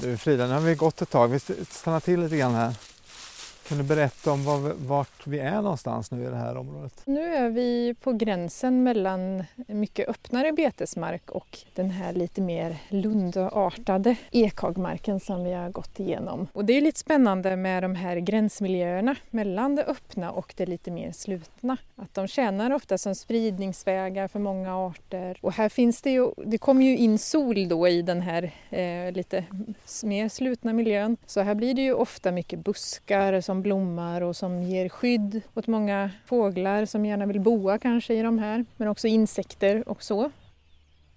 Du 0.02 0.16
Frida, 0.16 0.46
nu 0.46 0.52
har 0.52 0.60
vi 0.60 0.75
gått 0.75 1.02
ett 1.02 1.10
tag. 1.10 1.28
Vi 1.28 1.38
stannar 1.38 2.00
till 2.00 2.20
lite 2.20 2.37
grann 2.37 2.54
här. 2.54 2.75
Kan 3.68 3.78
du 3.78 3.84
berätta 3.84 4.32
om 4.32 4.44
var, 4.44 4.74
vart 4.86 5.26
vi 5.26 5.38
är 5.38 5.62
någonstans 5.62 6.10
nu 6.10 6.24
i 6.24 6.26
det 6.26 6.36
här 6.36 6.56
området? 6.56 7.02
Nu 7.05 7.34
är 7.34 7.50
vi 7.50 7.94
på 8.00 8.12
gränsen 8.12 8.82
mellan 8.82 9.44
mycket 9.67 10.08
öppnare 10.08 10.52
betesmark 10.52 11.31
och 11.31 11.58
den 11.74 11.91
här 11.91 12.12
lite 12.12 12.41
mer 12.41 12.76
lundartade 12.88 14.17
ekhagmarken 14.31 15.20
som 15.20 15.44
vi 15.44 15.52
har 15.52 15.70
gått 15.70 16.00
igenom. 16.00 16.46
Och 16.52 16.64
det 16.64 16.72
är 16.72 16.81
lite 16.81 17.00
spännande 17.00 17.56
med 17.56 17.82
de 17.82 17.94
här 17.94 18.17
gränsmiljöerna 18.17 19.17
mellan 19.31 19.74
det 19.74 19.84
öppna 19.84 20.31
och 20.31 20.55
det 20.56 20.67
lite 20.67 20.91
mer 20.91 21.12
slutna. 21.12 21.76
Att 21.96 22.14
de 22.14 22.29
tjänar 22.29 22.70
ofta 22.70 22.98
som 22.98 23.14
spridningsvägar 23.14 24.29
för 24.29 24.38
många 24.38 24.86
arter. 24.86 25.38
Och 25.43 25.52
här 25.52 25.69
finns 25.69 26.02
det 26.02 26.10
ju, 26.10 26.31
det 26.36 26.58
kommer 26.58 26.84
ju 26.84 26.96
in 26.96 27.19
sol 27.19 27.69
då 27.69 27.88
i 27.88 28.02
den 28.02 28.20
här 28.20 28.52
eh, 28.70 29.12
lite 29.12 29.44
mer 30.05 30.29
slutna 30.29 30.72
miljön. 30.72 31.17
Så 31.26 31.41
här 31.41 31.55
blir 31.55 31.74
det 31.74 31.82
ju 31.82 31.93
ofta 31.93 32.32
mycket 32.32 32.58
buskar 32.58 33.41
som 33.41 33.56
som 33.56 33.63
blommar 33.63 34.20
och 34.20 34.36
som 34.36 34.63
ger 34.63 34.89
skydd 34.89 35.41
åt 35.55 35.67
många 35.67 36.10
fåglar 36.27 36.84
som 36.84 37.06
gärna 37.06 37.27
vill 37.27 37.41
boa 37.41 37.79
kanske 37.79 38.15
i 38.15 38.22
de 38.22 38.39
här, 38.39 38.65
men 38.77 38.89
också 38.89 39.08
insekter 39.08 39.89
och 39.89 40.03
så. 40.03 40.31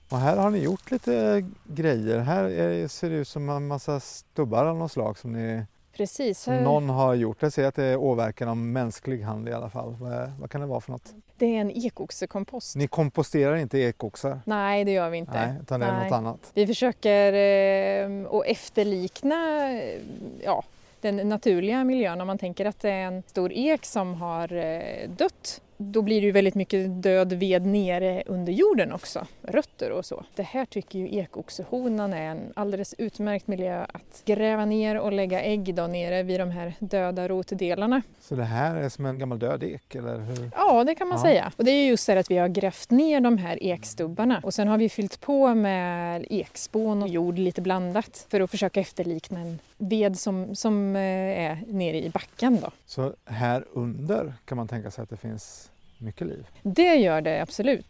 Och 0.09 0.17
här 0.17 0.37
har 0.37 0.49
ni 0.49 0.59
gjort 0.59 0.91
lite 0.91 1.45
grejer. 1.63 2.19
Här 2.19 2.43
är, 2.43 2.87
ser 2.87 3.09
det 3.09 3.15
ut 3.15 3.27
som 3.27 3.49
en 3.49 3.67
massa 3.67 3.99
stubbar 3.99 4.65
av 4.65 4.77
något 4.77 4.91
slag 4.91 5.17
som 5.17 5.33
ni 5.33 5.65
Precis. 5.93 6.39
Som 6.39 6.55
någon 6.55 6.89
har 6.89 7.13
gjort. 7.13 7.41
Jag 7.41 7.53
ser 7.53 7.65
att 7.65 7.75
det 7.75 7.83
är 7.83 7.97
åverkan 7.97 8.49
av 8.49 8.57
mänsklig 8.57 9.21
hand 9.21 9.49
i 9.49 9.53
alla 9.53 9.69
fall. 9.69 9.95
Vad, 9.99 10.31
vad 10.39 10.51
kan 10.51 10.61
det 10.61 10.67
vara 10.67 10.81
för 10.81 10.91
något? 10.91 11.13
Det 11.37 11.45
är 11.45 11.61
en 11.61 11.71
ekoxekompost. 11.71 12.75
Ni 12.75 12.87
komposterar 12.87 13.55
inte 13.55 13.77
ekoxar? 13.77 14.41
Nej, 14.45 14.85
det 14.85 14.91
gör 14.91 15.09
vi 15.09 15.17
inte. 15.17 15.31
Nej, 15.31 15.55
utan 15.61 15.79
det 15.79 15.85
är 15.85 15.93
Nej. 15.93 16.03
något 16.03 16.13
annat? 16.13 16.51
Vi 16.53 16.67
försöker 16.67 17.33
eh, 17.33 18.25
att 18.31 18.45
efterlikna 18.45 19.71
eh, 19.71 20.01
ja, 20.43 20.63
den 21.01 21.29
naturliga 21.29 21.83
miljön. 21.83 22.21
Om 22.21 22.27
man 22.27 22.37
tänker 22.37 22.65
att 22.65 22.79
det 22.79 22.89
är 22.89 23.05
en 23.05 23.23
stor 23.23 23.51
ek 23.53 23.85
som 23.85 24.13
har 24.13 24.53
eh, 24.53 25.09
dött 25.09 25.61
då 25.81 26.01
blir 26.01 26.21
det 26.21 26.25
ju 26.25 26.31
väldigt 26.31 26.55
mycket 26.55 27.03
död 27.03 27.33
ved 27.33 27.65
nere 27.65 28.23
under 28.25 28.53
jorden 28.53 28.91
också, 28.91 29.27
rötter 29.41 29.91
och 29.91 30.05
så. 30.05 30.25
Det 30.35 30.43
här 30.43 30.65
tycker 30.65 30.99
ju 30.99 31.09
ekoxehonan 31.19 32.13
är 32.13 32.21
en 32.21 32.53
alldeles 32.55 32.95
utmärkt 32.97 33.47
miljö 33.47 33.85
att 33.93 34.21
gräva 34.25 34.65
ner 34.65 34.99
och 34.99 35.11
lägga 35.13 35.41
ägg 35.41 35.75
då 35.75 35.87
nere 35.87 36.23
vid 36.23 36.39
de 36.39 36.51
här 36.51 36.73
döda 36.79 37.27
rotdelarna. 37.27 38.01
Så 38.19 38.35
det 38.35 38.43
här 38.43 38.75
är 38.75 38.89
som 38.89 39.05
en 39.05 39.19
gammal 39.19 39.39
död 39.39 39.63
ek 39.63 39.95
eller 39.95 40.19
hur? 40.19 40.51
Ja, 40.55 40.83
det 40.83 40.95
kan 40.95 41.07
man 41.07 41.17
Ja. 41.17 41.23
säga. 41.23 41.51
Och 41.57 41.63
det 41.63 41.71
är 41.71 41.87
just 41.87 42.07
det 42.07 42.19
att 42.19 42.31
vi 42.31 42.37
har 42.37 42.47
grävt 42.47 42.91
ner 42.91 43.19
de 43.21 43.37
här 43.37 43.63
ekstubbarna 43.63 44.39
och 44.43 44.53
sen 44.53 44.67
har 44.67 44.77
vi 44.77 44.89
fyllt 44.89 45.21
på 45.21 45.55
med 45.55 46.25
ekspån 46.29 47.01
och 47.03 47.09
jord 47.09 47.37
lite 47.39 47.61
blandat 47.61 48.25
för 48.29 48.39
att 48.41 48.51
försöka 48.51 48.79
efterlikna 48.79 49.39
en 49.39 49.59
ved 49.77 50.19
som, 50.19 50.55
som 50.55 50.95
eh, 50.95 51.01
är 51.01 51.63
nere 51.67 52.01
i 52.03 52.09
backen 52.09 52.59
då. 52.61 52.71
Så 52.85 53.13
här 53.25 53.65
under 53.73 54.33
kan 54.45 54.57
man 54.57 54.67
tänka 54.67 54.91
sig 54.91 55.03
att 55.03 55.09
det 55.09 55.17
finns 55.17 55.68
mycket 55.99 56.27
liv. 56.27 56.47
Det 56.63 56.95
gör 56.95 57.21
det 57.21 57.41
absolut. 57.41 57.85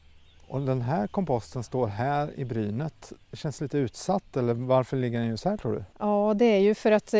Och 0.50 0.62
den 0.62 0.82
här 0.82 1.08
komposten 1.08 1.64
står 1.64 1.88
här 1.88 2.40
i 2.40 2.46
brynet. 2.46 3.14
Det 3.32 3.38
känns 3.38 3.62
lite 3.62 3.78
utsatt 3.78 4.38
eller 4.38 4.54
varför 4.54 4.98
ligger 4.98 5.20
den 5.20 5.28
just 5.28 5.46
här 5.46 5.58
tror 5.58 5.74
du? 5.74 5.84
Ja, 6.00 6.34
det 6.36 6.46
är 6.46 6.60
ju 6.60 6.76
för 6.76 6.92
att 6.92 7.14
eh, 7.14 7.20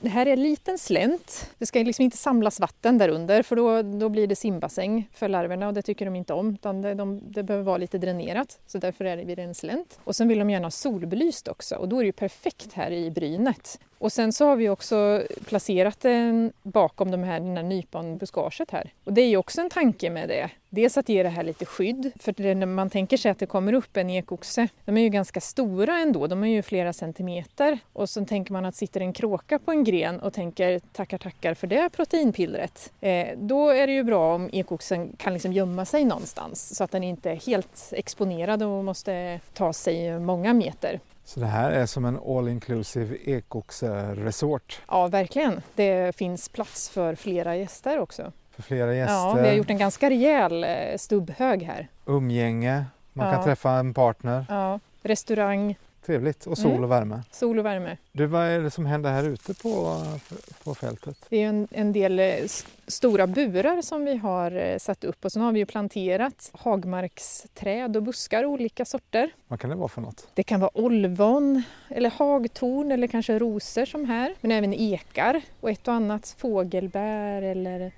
det 0.00 0.08
här 0.08 0.26
är 0.26 0.32
en 0.32 0.42
liten 0.42 0.78
slänt. 0.78 1.50
Det 1.58 1.66
ska 1.66 1.78
liksom 1.78 2.02
inte 2.02 2.16
samlas 2.16 2.60
vatten 2.60 2.98
där 2.98 3.08
under 3.08 3.42
för 3.42 3.56
då, 3.56 3.82
då 3.82 4.08
blir 4.08 4.26
det 4.26 4.36
simbassäng 4.36 5.08
för 5.12 5.28
larverna 5.28 5.68
och 5.68 5.74
det 5.74 5.82
tycker 5.82 6.04
de 6.04 6.16
inte 6.16 6.32
om. 6.32 6.54
Utan 6.54 6.82
det, 6.82 6.94
de, 6.94 7.32
det 7.32 7.42
behöver 7.42 7.64
vara 7.64 7.76
lite 7.76 7.98
dränerat 7.98 8.58
så 8.66 8.78
därför 8.78 9.04
är 9.04 9.16
det 9.16 9.24
vid 9.24 9.38
en 9.38 9.54
slänt. 9.54 9.98
Och 10.04 10.16
sen 10.16 10.28
vill 10.28 10.38
de 10.38 10.50
gärna 10.50 10.66
ha 10.66 10.70
solbelyst 10.70 11.48
också 11.48 11.76
och 11.76 11.88
då 11.88 11.96
är 11.96 12.00
det 12.00 12.06
ju 12.06 12.12
perfekt 12.12 12.72
här 12.72 12.90
i 12.90 13.10
brynet. 13.10 13.78
Och 14.00 14.12
sen 14.12 14.32
så 14.32 14.46
har 14.46 14.56
vi 14.56 14.68
också 14.68 15.22
placerat 15.44 16.00
den 16.00 16.52
bakom 16.62 17.10
de 17.10 17.22
här, 17.22 17.40
den 17.40 17.56
här 17.56 17.64
nyponbuskaget 17.64 18.70
här. 18.70 18.92
Och 19.04 19.12
det 19.12 19.20
är 19.20 19.28
ju 19.28 19.36
också 19.36 19.60
en 19.60 19.70
tanke 19.70 20.10
med 20.10 20.28
det. 20.28 20.50
Dels 20.68 20.98
att 20.98 21.08
ge 21.08 21.22
det 21.22 21.28
här 21.28 21.42
lite 21.42 21.64
skydd, 21.64 22.12
för 22.20 22.32
det, 22.32 22.54
när 22.54 22.66
man 22.66 22.90
tänker 22.90 23.16
sig 23.16 23.30
att 23.30 23.38
det 23.38 23.46
kommer 23.46 23.72
upp 23.72 23.96
en 23.96 24.10
ekoxe, 24.10 24.68
de 24.84 24.96
är 24.96 25.00
ju 25.00 25.08
ganska 25.08 25.40
stora 25.40 25.98
ändå, 25.98 26.26
de 26.26 26.44
är 26.44 26.48
ju 26.48 26.62
flera 26.62 26.92
centimeter. 26.92 27.78
Och 27.92 28.10
så 28.10 28.24
tänker 28.24 28.52
man 28.52 28.64
att 28.64 28.74
sitter 28.74 29.00
en 29.00 29.12
kråka 29.12 29.58
på 29.58 29.70
en 29.70 29.84
gren 29.84 30.20
och 30.20 30.32
tänker 30.32 30.78
tackar 30.78 31.18
tackar 31.18 31.54
för 31.54 31.66
det 31.66 31.90
proteinpillret. 31.92 32.92
Eh, 33.00 33.28
då 33.36 33.68
är 33.68 33.86
det 33.86 33.92
ju 33.92 34.04
bra 34.04 34.34
om 34.34 34.50
ekoxen 34.52 35.12
kan 35.16 35.32
liksom 35.32 35.52
gömma 35.52 35.84
sig 35.84 36.04
någonstans 36.04 36.76
så 36.76 36.84
att 36.84 36.90
den 36.90 37.04
inte 37.04 37.30
är 37.30 37.46
helt 37.46 37.92
exponerad 37.92 38.62
och 38.62 38.84
måste 38.84 39.40
ta 39.54 39.72
sig 39.72 40.20
många 40.20 40.54
meter. 40.54 41.00
Så 41.30 41.40
det 41.40 41.46
här 41.46 41.70
är 41.70 41.86
som 41.86 42.04
en 42.04 42.18
all 42.26 42.48
inclusive 42.48 43.16
ekoxe-resort 43.24 44.82
Ja, 44.88 45.06
verkligen. 45.06 45.60
Det 45.74 46.16
finns 46.16 46.48
plats 46.48 46.88
för 46.90 47.14
flera 47.14 47.56
gäster 47.56 47.98
också. 47.98 48.32
för 48.50 48.62
flera 48.62 48.94
gäster. 48.94 49.14
Ja, 49.14 49.34
vi 49.42 49.48
har 49.48 49.54
gjort 49.54 49.70
en 49.70 49.78
ganska 49.78 50.10
rejäl 50.10 50.64
eh, 50.64 50.96
stubbhög 50.96 51.62
här. 51.62 51.88
Umgänge, 52.06 52.84
man 53.12 53.26
Ja. 53.28 53.34
kan 53.34 53.44
träffa 53.44 53.70
en 53.70 53.94
partner. 53.94 54.46
Ja, 54.48 54.80
restaurang, 55.02 55.76
Trevligt 56.06 56.46
och 56.46 56.58
sol 56.58 56.70
Mm. 56.70 56.84
och 56.84 56.90
värme. 56.90 57.22
sol 57.30 57.58
och 57.58 57.64
värme. 57.64 57.96
Du, 58.12 58.26
vad 58.26 58.42
är 58.46 58.60
det 58.60 58.70
som 58.70 58.86
händer 58.86 59.10
här 59.12 59.24
ute 59.28 59.54
på, 59.54 60.02
på 60.64 60.74
fältet? 60.74 61.26
Det 61.28 61.42
är 61.42 61.48
en, 61.48 61.68
en 61.70 61.92
del 61.92 62.18
eh, 62.18 62.34
stora 62.86 63.26
burar 63.26 63.82
som 63.82 64.04
vi 64.04 64.16
har 64.16 64.50
eh, 64.56 64.78
satt 64.78 65.04
upp 65.04 65.24
och 65.24 65.32
sen 65.32 65.42
har 65.42 65.52
vi 65.52 65.58
ju 65.58 65.66
planterat 65.66 66.50
hagmarksträd 66.52 67.96
och 67.96 68.02
buskar 68.02 68.44
olika 68.44 68.84
sorter. 68.84 69.30
Vad 69.48 69.60
kan 69.60 69.70
det 69.70 69.76
vara 69.76 69.88
för 69.88 70.00
något? 70.00 70.28
Det 70.34 70.42
kan 70.42 70.60
vara 70.60 70.70
olvon 70.78 71.62
eller 71.88 72.10
hagtorn 72.10 72.92
eller 72.92 73.06
kanske 73.06 73.38
rosor 73.38 73.84
som 73.84 74.04
här. 74.04 74.34
Men 74.40 74.50
även 74.52 74.74
ekar 74.74 75.42
och 75.60 75.70
ett 75.70 75.88
och 75.88 75.94
annat 75.94 76.34
fågelbär 76.38 77.42
eller 77.42 77.92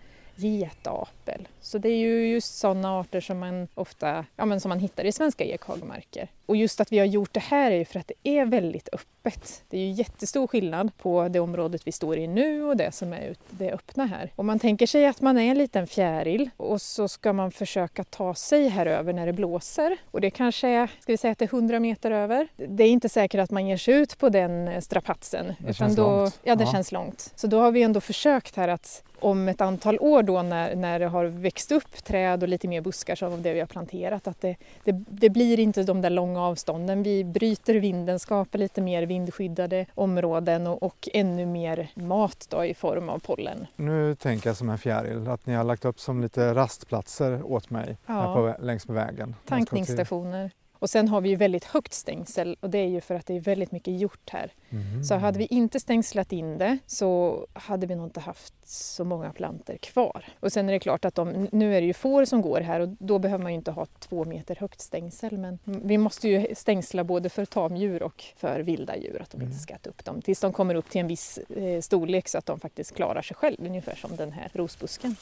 getapel. 1.26 1.48
Så 1.60 1.78
det 1.78 1.88
är 1.88 1.96
ju 1.96 2.26
just 2.32 2.58
sådana 2.58 3.00
arter 3.00 3.20
som 3.20 3.38
man 3.38 3.68
ofta 3.74 4.24
ja, 4.36 4.44
men 4.44 4.60
som 4.60 4.68
man 4.68 4.78
hittar 4.80 5.04
i 5.04 5.12
svenska 5.12 5.44
ekhagmarker. 5.44 6.28
Och 6.46 6.56
just 6.56 6.80
att 6.80 6.92
vi 6.92 6.98
har 6.98 7.06
gjort 7.06 7.32
det 7.34 7.40
här 7.42 7.70
är 7.70 7.76
ju 7.76 7.84
för 7.84 8.00
att 8.00 8.08
det 8.22 8.30
är 8.38 8.46
väldigt 8.46 8.88
öppet. 8.92 9.62
Det 9.68 9.76
är 9.76 9.80
ju 9.80 9.90
jättestor 9.90 10.46
skillnad 10.46 10.96
på 10.98 11.28
det 11.28 11.40
området 11.40 11.82
vi 11.86 11.92
står 11.92 12.18
i 12.18 12.26
nu 12.26 12.62
och 12.64 12.76
det 12.76 12.92
som 12.92 13.12
är 13.12 13.20
ut- 13.26 13.38
det 13.50 13.72
öppna 13.72 14.06
här. 14.06 14.30
Om 14.36 14.46
man 14.46 14.58
tänker 14.58 14.86
sig 14.86 15.06
att 15.06 15.20
man 15.20 15.38
är 15.38 15.50
en 15.50 15.58
liten 15.58 15.86
fjäril 15.86 16.50
och 16.56 16.82
så 16.82 17.08
ska 17.08 17.32
man 17.32 17.50
försöka 17.52 18.04
ta 18.04 18.34
sig 18.34 18.68
här 18.68 18.86
över 18.86 19.12
när 19.12 19.26
det 19.26 19.32
blåser 19.32 19.96
och 20.10 20.20
det 20.20 20.30
kanske 20.30 20.68
är, 20.68 20.86
ska 20.86 21.12
vi 21.12 21.16
säga 21.16 21.32
att 21.32 21.38
det 21.38 21.44
är 21.44 21.54
100 21.54 21.80
meter 21.80 22.10
över. 22.10 22.48
Det 22.56 22.84
är 22.84 22.88
inte 22.88 23.08
säkert 23.08 23.40
att 23.40 23.50
man 23.50 23.66
ger 23.66 23.76
sig 23.76 23.94
ut 23.94 24.18
på 24.18 24.28
den 24.28 24.68
eh, 24.68 24.80
strapatsen. 24.80 25.54
Det 25.58 25.74
känns 25.74 25.96
då, 25.96 26.02
långt. 26.16 26.38
Ja, 26.42 26.54
det 26.54 26.64
Ja. 26.64 26.72
känns 26.72 26.92
långt. 26.92 27.32
Så 27.36 27.46
då 27.46 27.60
har 27.60 27.70
vi 27.70 27.82
ändå 27.82 28.00
försökt 28.00 28.56
här 28.56 28.68
att 28.68 29.02
om 29.20 29.48
ett 29.48 29.60
antal 29.60 29.98
år 30.00 30.22
då 30.22 30.42
när, 30.42 30.74
när 30.76 30.98
det 30.98 31.06
har 31.12 31.24
växt 31.24 31.72
upp 31.72 32.04
träd 32.04 32.42
och 32.42 32.48
lite 32.48 32.68
mer 32.68 32.80
buskar 32.80 33.14
som 33.14 33.42
det 33.42 33.52
vi 33.52 33.60
har 33.60 33.66
planterat 33.66 34.26
att 34.26 34.40
det, 34.40 34.56
det, 34.84 34.92
det 35.08 35.30
blir 35.30 35.60
inte 35.60 35.82
de 35.82 36.00
där 36.02 36.10
långa 36.10 36.40
avstånden. 36.42 37.02
Vi 37.02 37.24
bryter 37.24 37.74
vinden, 37.74 38.18
skapar 38.18 38.58
lite 38.58 38.80
mer 38.80 39.02
vindskyddade 39.02 39.86
områden 39.94 40.66
och, 40.66 40.82
och 40.82 41.08
ännu 41.12 41.46
mer 41.46 41.88
mat 41.94 42.46
då 42.50 42.64
i 42.64 42.74
form 42.74 43.08
av 43.08 43.18
pollen. 43.18 43.66
Nu 43.76 44.14
tänker 44.14 44.48
jag 44.48 44.56
som 44.56 44.70
en 44.70 44.78
fjäril 44.78 45.28
att 45.28 45.46
ni 45.46 45.54
har 45.54 45.64
lagt 45.64 45.84
upp 45.84 46.00
som 46.00 46.20
lite 46.20 46.54
rastplatser 46.54 47.42
åt 47.42 47.70
mig 47.70 47.96
Ja. 48.06 48.12
här 48.12 48.34
på, 48.34 48.62
längs 48.62 48.88
med 48.88 48.94
vägen. 48.94 49.34
Tankningsstationer. 49.48 50.50
Och 50.82 50.90
sen 50.90 51.08
har 51.08 51.20
vi 51.20 51.28
ju 51.28 51.36
väldigt 51.36 51.64
högt 51.64 51.92
stängsel 51.92 52.56
och 52.60 52.70
det 52.70 52.78
är 52.78 52.86
ju 52.86 53.00
för 53.00 53.14
att 53.14 53.26
det 53.26 53.36
är 53.36 53.40
väldigt 53.40 53.72
mycket 53.72 53.94
hjort 54.00 54.30
här. 54.30 54.52
Mhm. 54.68 55.04
Så 55.04 55.14
hade 55.14 55.38
vi 55.38 55.46
inte 55.46 55.80
stängslat 55.80 56.32
in 56.32 56.58
det 56.58 56.78
så 56.86 57.46
hade 57.52 57.86
vi 57.86 57.94
nog 57.94 58.06
inte 58.06 58.20
haft 58.20 58.54
så 58.68 59.04
många 59.04 59.32
planter 59.32 59.76
kvar. 59.76 60.24
Och 60.40 60.52
sen 60.52 60.68
är 60.68 60.72
det 60.72 60.78
klart 60.78 61.04
att 61.04 61.14
de, 61.14 61.48
nu 61.52 61.76
är 61.76 61.80
det 61.80 61.86
ju 61.86 61.92
får 61.94 62.24
som 62.24 62.42
går 62.42 62.60
här 62.60 62.80
och 62.80 62.88
då 62.88 63.18
behöver 63.18 63.42
man 63.42 63.52
ju 63.52 63.58
inte 63.58 63.70
ha 63.70 63.86
två 63.98 64.24
meter 64.24 64.56
högt 64.56 64.80
stängsel. 64.80 65.38
Men 65.38 65.58
vi 65.64 65.98
måste 65.98 66.28
ju 66.28 66.54
stängsla 66.54 67.04
både 67.04 67.28
för 67.28 67.44
tamdjur 67.44 68.02
och 68.02 68.24
för 68.36 68.60
vilda 68.60 68.96
djur 68.96 69.22
att 69.22 69.30
de 69.30 69.36
Mm. 69.36 69.48
inte 69.48 69.62
ska 69.62 69.74
äta 69.74 69.90
upp 69.90 70.04
dem. 70.04 70.22
Tills 70.22 70.40
de 70.40 70.52
kommer 70.52 70.74
upp 70.74 70.90
till 70.90 71.00
en 71.00 71.06
viss 71.08 71.38
eh, 71.38 71.80
storlek 71.80 72.28
så 72.28 72.38
att 72.38 72.46
de 72.46 72.60
faktiskt 72.60 72.94
klarar 72.94 73.22
sig 73.22 73.36
själv, 73.36 73.56
ungefär 73.66 73.94
som 73.96 74.16
den 74.16 74.32
här 74.32 74.50
rosbusken. 74.54 75.16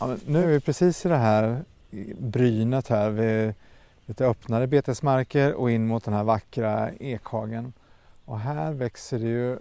Ja, 0.00 0.16
nu 0.26 0.42
är 0.42 0.46
vi 0.46 0.60
precis 0.60 1.06
i 1.06 1.08
det 1.08 1.16
här 1.16 1.64
brynet 2.18 2.88
här 2.88 3.10
vid 3.10 3.54
lite 4.06 4.26
öppnare 4.26 4.66
betesmarker 4.66 5.54
och 5.54 5.70
in 5.70 5.86
mot 5.86 6.04
den 6.04 6.14
här 6.14 6.24
vackra 6.24 6.90
ekhagen. 7.00 7.72
Och 8.24 8.40
här 8.40 8.72
växer 8.72 9.18
det 9.18 9.26
ju 9.26 9.58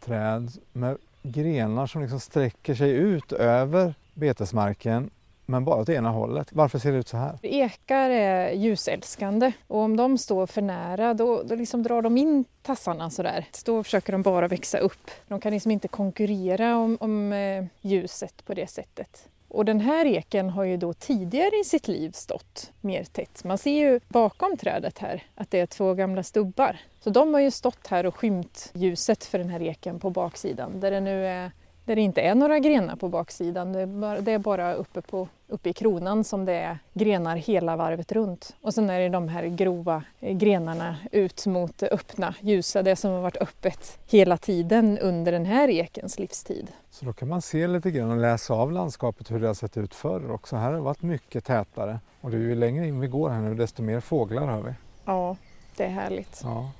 träd 0.00 0.52
med 0.72 0.96
grenar 1.22 1.86
som 1.86 2.02
liksom 2.02 2.20
sträcker 2.20 2.74
sig 2.74 2.90
ut 2.90 3.32
över 3.32 3.94
betesmarken 4.14 5.10
men 5.46 5.64
bara 5.64 5.80
åt 5.80 5.88
ena 5.88 6.10
hållet. 6.10 6.48
Varför 6.52 6.78
ser 6.78 6.92
det 6.92 6.98
ut 6.98 7.08
så 7.08 7.16
här? 7.16 7.38
Ekar 7.42 8.10
är 8.10 8.52
ljusälskande 8.52 9.52
och 9.66 9.78
om 9.78 9.96
de 9.96 10.18
står 10.18 10.46
för 10.46 10.62
nära 10.62 11.14
då, 11.14 11.42
då 11.42 11.54
liksom 11.54 11.82
drar 11.82 12.02
de 12.02 12.16
in 12.16 12.44
tassarna 12.62 13.10
sådär. 13.10 13.46
Då 13.64 13.82
försöker 13.82 14.12
de 14.12 14.22
bara 14.22 14.48
växa 14.48 14.78
upp. 14.78 15.10
De 15.28 15.40
kan 15.40 15.52
liksom 15.52 15.70
inte 15.70 15.88
konkurrera 15.88 16.76
om, 16.76 16.98
om 17.00 17.32
eh, 17.32 17.64
ljuset 17.80 18.44
på 18.46 18.54
det 18.54 18.66
sättet. 18.66 19.28
Och 19.54 19.64
den 19.64 19.80
här 19.80 20.06
eken 20.06 20.50
har 20.50 20.64
ju 20.64 20.76
då 20.76 20.92
tidigare 20.92 21.60
i 21.60 21.64
sitt 21.64 21.88
liv 21.88 22.10
stått 22.10 22.72
mer 22.80 23.04
tätt. 23.04 23.44
Man 23.44 23.58
ser 23.58 23.80
ju 23.80 24.00
bakom 24.08 24.56
trädet 24.56 24.98
här 24.98 25.22
att 25.34 25.50
det 25.50 25.60
är 25.60 25.66
två 25.66 25.94
gamla 25.94 26.22
stubbar. 26.22 26.76
Så 27.00 27.10
de 27.10 27.34
har 27.34 27.40
ju 27.40 27.50
stått 27.50 27.86
här 27.86 28.06
och 28.06 28.16
skymt 28.16 28.70
ljuset 28.74 29.24
för 29.24 29.38
den 29.38 29.48
här 29.48 29.62
eken 29.62 30.00
på 30.00 30.10
baksidan 30.10 30.80
där 30.80 30.90
det 30.90 31.00
nu 31.00 31.26
är 31.26 31.50
där 31.84 31.96
det 31.96 32.02
inte 32.02 32.20
är 32.20 32.34
några 32.34 32.58
grenar 32.58 32.96
på 32.96 33.08
baksidan. 33.08 33.72
Det 33.72 33.80
är 33.80 33.86
bara, 33.86 34.20
det 34.20 34.32
är 34.32 34.38
bara 34.38 34.74
uppe, 34.74 35.02
på, 35.02 35.28
uppe 35.48 35.68
i 35.68 35.72
kronan 35.72 36.24
som 36.24 36.44
det 36.44 36.52
är 36.52 36.78
grenar 36.92 37.36
hela 37.36 37.76
varvet 37.76 38.12
runt. 38.12 38.56
Och 38.60 38.74
sen 38.74 38.90
är 38.90 39.00
det 39.00 39.08
de 39.08 39.28
här 39.28 39.46
grova 39.46 40.02
eh, 40.20 40.36
grenarna 40.36 40.96
ut 41.12 41.46
mot 41.46 41.78
det 41.78 41.88
öppna, 41.88 42.34
ljusa, 42.40 42.82
det 42.82 42.96
som 42.96 43.10
har 43.10 43.20
varit 43.20 43.36
öppet 43.36 43.98
hela 44.06 44.36
tiden 44.36 44.98
under 44.98 45.32
den 45.32 45.46
här 45.46 45.68
ekens 45.70 46.18
livstid. 46.18 46.72
Så 46.90 47.04
då 47.04 47.12
kan 47.12 47.28
man 47.28 47.42
se 47.42 47.66
lite 47.66 47.90
grann 47.90 48.10
och 48.10 48.16
läsa 48.16 48.54
av 48.54 48.72
landskapet 48.72 49.30
hur 49.30 49.40
det 49.40 49.46
har 49.46 49.54
sett 49.54 49.76
ut 49.76 49.94
förr 49.94 50.30
också. 50.30 50.56
Här 50.56 50.66
har 50.66 50.72
det 50.72 50.80
varit 50.80 51.02
mycket 51.02 51.44
tätare 51.44 52.00
och 52.20 52.30
det 52.30 52.36
är 52.36 52.40
ju 52.40 52.54
längre 52.54 52.86
in 52.86 53.00
vi 53.00 53.06
går 53.06 53.30
här 53.30 53.40
nu 53.40 53.54
desto 53.54 53.82
mer 53.82 54.00
fåglar 54.00 54.46
hör 54.46 54.62
vi. 54.62 54.72
Ja, 55.04 55.36
det 55.76 55.84
är 55.84 55.88
härligt. 55.88 56.40
Ja. 56.42 56.70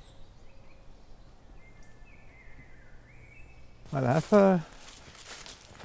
Vad 3.91 4.03
är 4.03 4.07
det 4.07 4.13
här 4.13 4.21
för, 4.21 4.61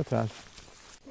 för 0.03 0.09
träd? 0.09 0.29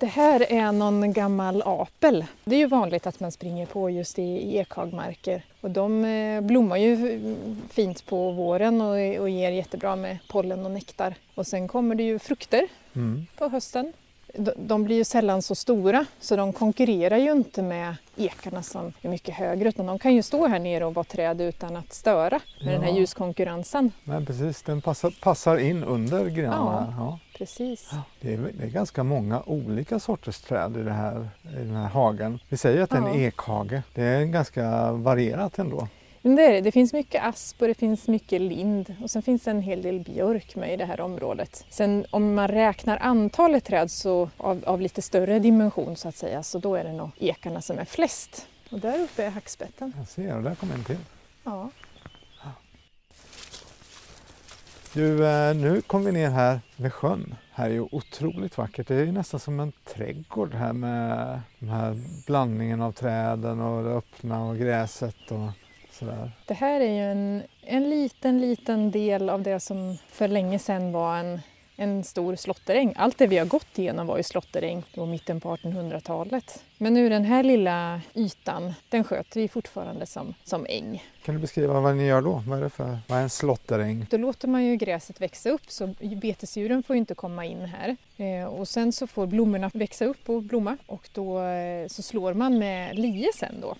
Det 0.01 0.07
här 0.07 0.53
är 0.53 0.73
någon 0.73 1.13
gammal 1.13 1.63
apel. 1.67 2.25
Det 2.45 2.55
är 2.55 2.59
ju 2.59 2.67
vanligt 2.67 3.07
att 3.07 3.21
man 3.21 3.33
springer 3.33 3.67
på 3.67 3.91
just 3.91 4.19
i, 4.19 4.57
ekhagmarker. 4.59 5.43
Och 5.61 5.71
de 5.71 6.05
eh, 6.05 6.41
blommar 6.41 6.77
ju 6.77 7.21
fint 7.71 8.07
på 8.07 8.31
våren 8.31 8.81
och, 8.81 9.21
och 9.21 9.31
ger 9.31 9.51
jättebra 9.51 9.97
med 9.97 10.19
pollen 10.29 10.65
och 10.65 10.71
nektar. 10.71 11.15
Och 11.35 11.47
sen 11.47 11.69
kommer 11.69 11.95
det 11.95 12.03
ju 12.03 12.19
frukter 12.19 12.69
Mm. 12.95 13.27
på 13.39 13.49
hösten. 13.49 13.93
De, 14.57 14.85
blir 14.85 14.97
ju 14.97 15.05
sällan 15.05 15.43
så 15.43 15.55
stora 15.55 16.05
så 16.21 16.37
de 16.37 16.53
konkurrerar 16.53 17.17
ju 17.17 17.33
inte 17.33 17.63
med 17.63 17.97
ekarna 18.17 18.63
som 18.63 18.93
är 19.03 19.09
mycket 19.09 19.35
högre 19.35 19.69
utan 19.69 19.87
de 19.87 19.99
kan 19.99 20.15
ju 20.15 20.23
stå 20.23 20.47
här 20.47 20.59
nere 20.59 20.85
och 20.85 20.95
vara 20.95 21.05
träd 21.05 21.41
utan 21.41 21.77
att 21.77 21.93
störa 21.93 22.41
med 22.65 22.75
den 22.75 22.83
här 22.83 22.91
Ja. 22.91 22.97
ljuskonkurrensen. 22.97 23.93
Men 24.05 24.27
precis, 24.27 24.63
den 24.63 24.81
passar, 24.83 25.15
passar 25.23 25.57
in 25.59 25.85
under 25.85 26.27
grenarna. 26.27 26.95
Ja. 26.99 27.05
Ja. 27.05 27.19
precis. 27.39 27.91
Det 28.21 28.35
är, 28.35 28.39
det 28.59 28.65
är 28.65 28.69
ganska 28.71 29.03
många 29.03 29.43
olika 29.47 29.99
sorters 29.99 30.41
träd 30.41 30.77
i, 30.77 30.83
det 30.83 30.93
här, 30.93 31.29
i 31.43 31.59
den 31.59 31.75
här 31.77 31.89
hagen. 31.89 32.39
Vi 32.49 32.57
säger 32.57 32.83
att 32.83 32.91
det 32.91 32.97
är 32.97 33.01
en 33.03 33.07
Ja. 33.21 33.27
ekhage. 33.27 33.83
Det 33.95 34.03
är 34.03 34.25
ganska 34.25 34.93
varierat 34.93 35.59
ändå. 35.59 35.89
Det, 36.37 36.61
det. 36.61 36.73
finns 36.73 36.93
mycket 36.93 37.25
asp 37.25 37.63
och 37.63 37.69
det 37.69 37.75
finns 37.75 38.09
mycket 38.09 38.41
lind 38.41 38.95
och 39.03 39.11
sen 39.11 39.23
finns 39.23 39.43
det 39.43 39.51
en 39.51 39.63
hel 39.63 39.83
del 39.83 40.01
björk 40.01 40.57
med 40.57 40.75
i 40.75 40.77
det 40.77 40.85
här 40.85 41.01
området. 41.01 41.65
Sen 41.71 42.07
om 42.11 42.35
man 42.35 42.49
räknar 42.49 42.97
antalet 42.97 43.65
träd 43.65 43.91
så 43.91 44.31
av, 44.37 44.65
av 44.67 44.81
lite 44.81 45.03
större 45.03 45.39
dimension 45.39 45.97
så 45.97 46.09
att 46.09 46.17
säga 46.17 46.43
så 46.43 46.59
då 46.59 46.75
är 46.75 46.85
det 46.85 46.93
nog 46.93 47.11
ekarna 47.19 47.61
som 47.61 47.79
är 47.79 47.85
flest. 47.85 48.47
Och 48.71 48.81
där 48.81 49.01
uppe 49.01 49.25
är 49.25 49.31
hackspetten. 49.31 49.93
Jag 49.99 50.09
ser, 50.09 50.37
och 50.37 50.43
där 50.43 50.55
kommer 50.55 50.75
en 50.75 50.85
till. 50.85 50.99
Ja. 51.45 51.71
Du, 54.93 55.27
eh, 55.27 55.55
nu 55.55 55.81
kom 55.81 56.05
vi 56.05 56.13
ner 56.13 56.31
här 56.31 56.61
vid 56.77 56.93
sjön. 56.93 57.35
Här 57.53 57.67
är 57.67 57.75
ju 57.75 57.87
otroligt 57.91 58.59
vackert. 58.59 58.89
Det 58.89 58.95
är 58.95 59.05
ju 59.05 59.13
nästan 59.13 59.41
som 59.41 59.61
en 59.61 59.73
trädgård 59.73 60.55
här 60.55 60.73
med 60.73 61.41
den 61.59 61.69
här 61.69 61.97
blandningen 62.27 62.83
av 62.83 62.93
träden 62.93 63.61
och 63.61 63.85
det 63.85 63.91
öppna 63.91 64.45
och 64.45 64.59
gräset 64.59 65.31
och 65.31 65.51
sådär. 65.99 66.31
Det 66.47 66.55
här 66.55 66.81
är 66.81 66.93
ju 66.93 67.11
en, 67.11 67.43
en 67.63 67.91
liten, 67.91 68.41
liten 68.41 68.91
del 68.91 69.31
av 69.31 69.43
det 69.43 69.61
som 69.61 69.99
för 70.09 70.29
länge 70.29 70.59
sedan 70.59 70.93
var 70.93 71.17
en, 71.17 71.41
en 71.77 72.05
stor 72.05 72.37
slåtteräng. 72.37 72.95
Allt 72.97 73.19
det 73.19 73.27
vi 73.27 73.39
har 73.39 73.47
gått 73.47 73.79
igenom 73.79 74.07
var 74.07 74.17
ju 74.17 74.23
slåtteräng 74.23 74.83
då 74.95 75.07
mitten 75.07 75.41
på 75.41 75.57
1800-talet. 75.57 76.63
Men 76.79 76.95
nu 76.95 77.09
den 77.09 77.25
här 77.25 77.43
lilla 77.43 78.01
ytan, 78.15 78.75
den 78.89 79.05
sköter 79.05 79.41
vi 79.41 79.49
fortfarande 79.49 80.07
som, 80.07 80.35
som 80.45 80.67
äng. 80.69 81.05
Kan 81.25 81.35
du 81.35 81.41
beskriva 81.41 81.81
vad 81.81 81.97
ni 81.97 82.07
gör 82.07 82.23
då? 82.23 82.43
Vad 82.47 82.59
är 82.59 82.63
det 82.63 82.71
för, 82.71 82.99
vad 83.09 83.19
är 83.19 83.23
en 83.23 83.31
slåtteräng? 83.31 84.07
Då 84.11 84.17
låter 84.17 84.49
man 84.49 84.65
ju 84.65 84.77
gräset 84.77 85.21
växa 85.21 85.51
upp 85.51 85.71
så 85.71 85.95
betesdjuren 86.23 86.83
får 86.83 86.97
ju 86.97 87.01
inte 87.01 87.15
komma 87.15 87.45
in 87.45 87.61
här. 87.65 87.97
Eh, 88.17 88.47
och 88.47 88.69
sen 88.69 88.93
så 88.93 89.07
får 89.07 89.27
blommorna 89.27 89.71
växa 89.75 90.05
upp 90.05 90.29
och 90.29 90.43
blomma 90.43 90.77
och 90.87 91.09
då 91.13 91.43
eh, 91.43 91.87
så 91.87 92.03
slår 92.03 92.35
man 92.35 92.59
med 92.59 92.99
lie 92.99 93.29
sen 93.35 93.61
då. 93.61 93.77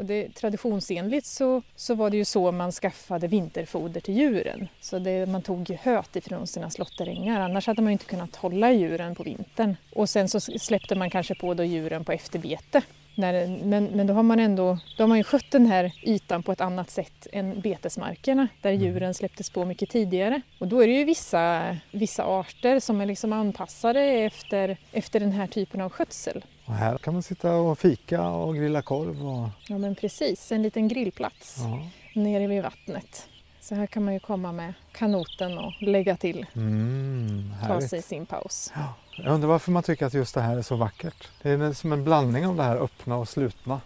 Och 0.00 0.06
det, 0.06 0.34
traditionsenligt 0.34 1.26
så, 1.26 1.62
så 1.76 1.94
var 1.94 2.10
det 2.10 2.16
ju 2.16 2.24
så 2.24 2.52
man 2.52 2.72
skaffade 2.72 3.26
vinterfoder 3.26 4.00
till 4.00 4.16
djuren. 4.16 4.68
Så 4.80 4.98
det, 4.98 5.26
man 5.26 5.42
tog 5.42 5.70
ju 5.70 5.76
höet 5.76 6.16
ifrån 6.16 6.46
sina 6.46 6.70
slåtterängar, 6.70 7.40
annars 7.40 7.66
hade 7.66 7.82
man 7.82 7.92
inte 7.92 8.04
kunnat 8.04 8.36
hålla 8.36 8.72
djuren 8.72 9.14
på 9.14 9.22
vintern. 9.22 9.76
Och 9.92 10.08
sen 10.08 10.28
så 10.28 10.40
släppte 10.40 10.94
man 10.94 11.10
kanske 11.10 11.34
på 11.34 11.54
då 11.54 11.64
djuren 11.64 12.04
på 12.04 12.12
efterbete. 12.12 12.82
När, 13.14 13.64
men, 13.64 13.84
men 13.84 14.06
då 14.06 14.14
har 14.14 14.22
man 14.22 14.40
ändå 14.40 14.78
då 14.96 15.02
har 15.02 15.08
man 15.08 15.18
ju 15.18 15.24
skött 15.24 15.50
den 15.50 15.66
här 15.66 15.92
ytan 16.02 16.42
på 16.42 16.52
ett 16.52 16.60
annat 16.60 16.90
sätt 16.90 17.26
än 17.32 17.60
betesmarkerna 17.60 18.48
där 18.62 18.70
djuren 18.72 19.14
släpptes 19.14 19.50
på 19.50 19.64
mycket 19.64 19.90
tidigare. 19.90 20.40
Och 20.58 20.68
då 20.68 20.82
är 20.82 20.86
det 20.86 20.92
ju 20.92 21.04
vissa, 21.04 21.76
vissa 21.90 22.24
arter 22.24 22.80
som 22.80 23.00
är 23.00 23.06
liksom 23.06 23.32
anpassade 23.32 24.00
efter, 24.00 24.76
efter 24.92 25.20
den 25.20 25.32
här 25.32 25.46
typen 25.46 25.80
av 25.80 25.90
skötsel. 25.90 26.44
Och 26.70 26.76
här 26.76 26.98
kan 26.98 27.12
man 27.14 27.22
sitta 27.22 27.56
och 27.56 27.78
fika 27.78 28.28
och 28.28 28.56
grilla 28.56 28.82
korv. 28.82 29.26
Och, 29.26 29.48
Ja 29.68 29.78
men 29.78 29.94
precis, 29.94 30.52
en 30.52 30.62
liten 30.62 30.88
grillplats 30.88 31.56
ja. 31.58 31.88
nere 32.20 32.46
vid 32.46 32.62
vattnet. 32.62 33.28
Så 33.60 33.74
här 33.74 33.86
kan 33.86 34.04
man 34.04 34.14
ju 34.14 34.20
komma 34.20 34.52
med 34.52 34.74
kanoten 34.92 35.58
och 35.58 35.72
lägga 35.80 36.16
till, 36.16 36.46
mm, 36.54 37.52
ta 37.66 37.80
sig 37.80 38.02
sin 38.02 38.26
paus. 38.26 38.72
Ja. 38.74 38.94
Jag 39.16 39.34
undrar 39.34 39.48
varför 39.48 39.70
man 39.72 39.82
tycker 39.82 40.06
att 40.06 40.14
just 40.14 40.34
det 40.34 40.40
här 40.40 40.56
är 40.56 40.62
så 40.62 40.76
vackert. 40.76 41.28
Det 41.42 41.50
är 41.50 41.72
som 41.72 41.92
en 41.92 42.04
blandning 42.04 42.46
av 42.46 42.56
det 42.56 42.62
här 42.62 42.76
öppna 42.76 43.16
och 43.16 43.28
slutna. 43.28 43.80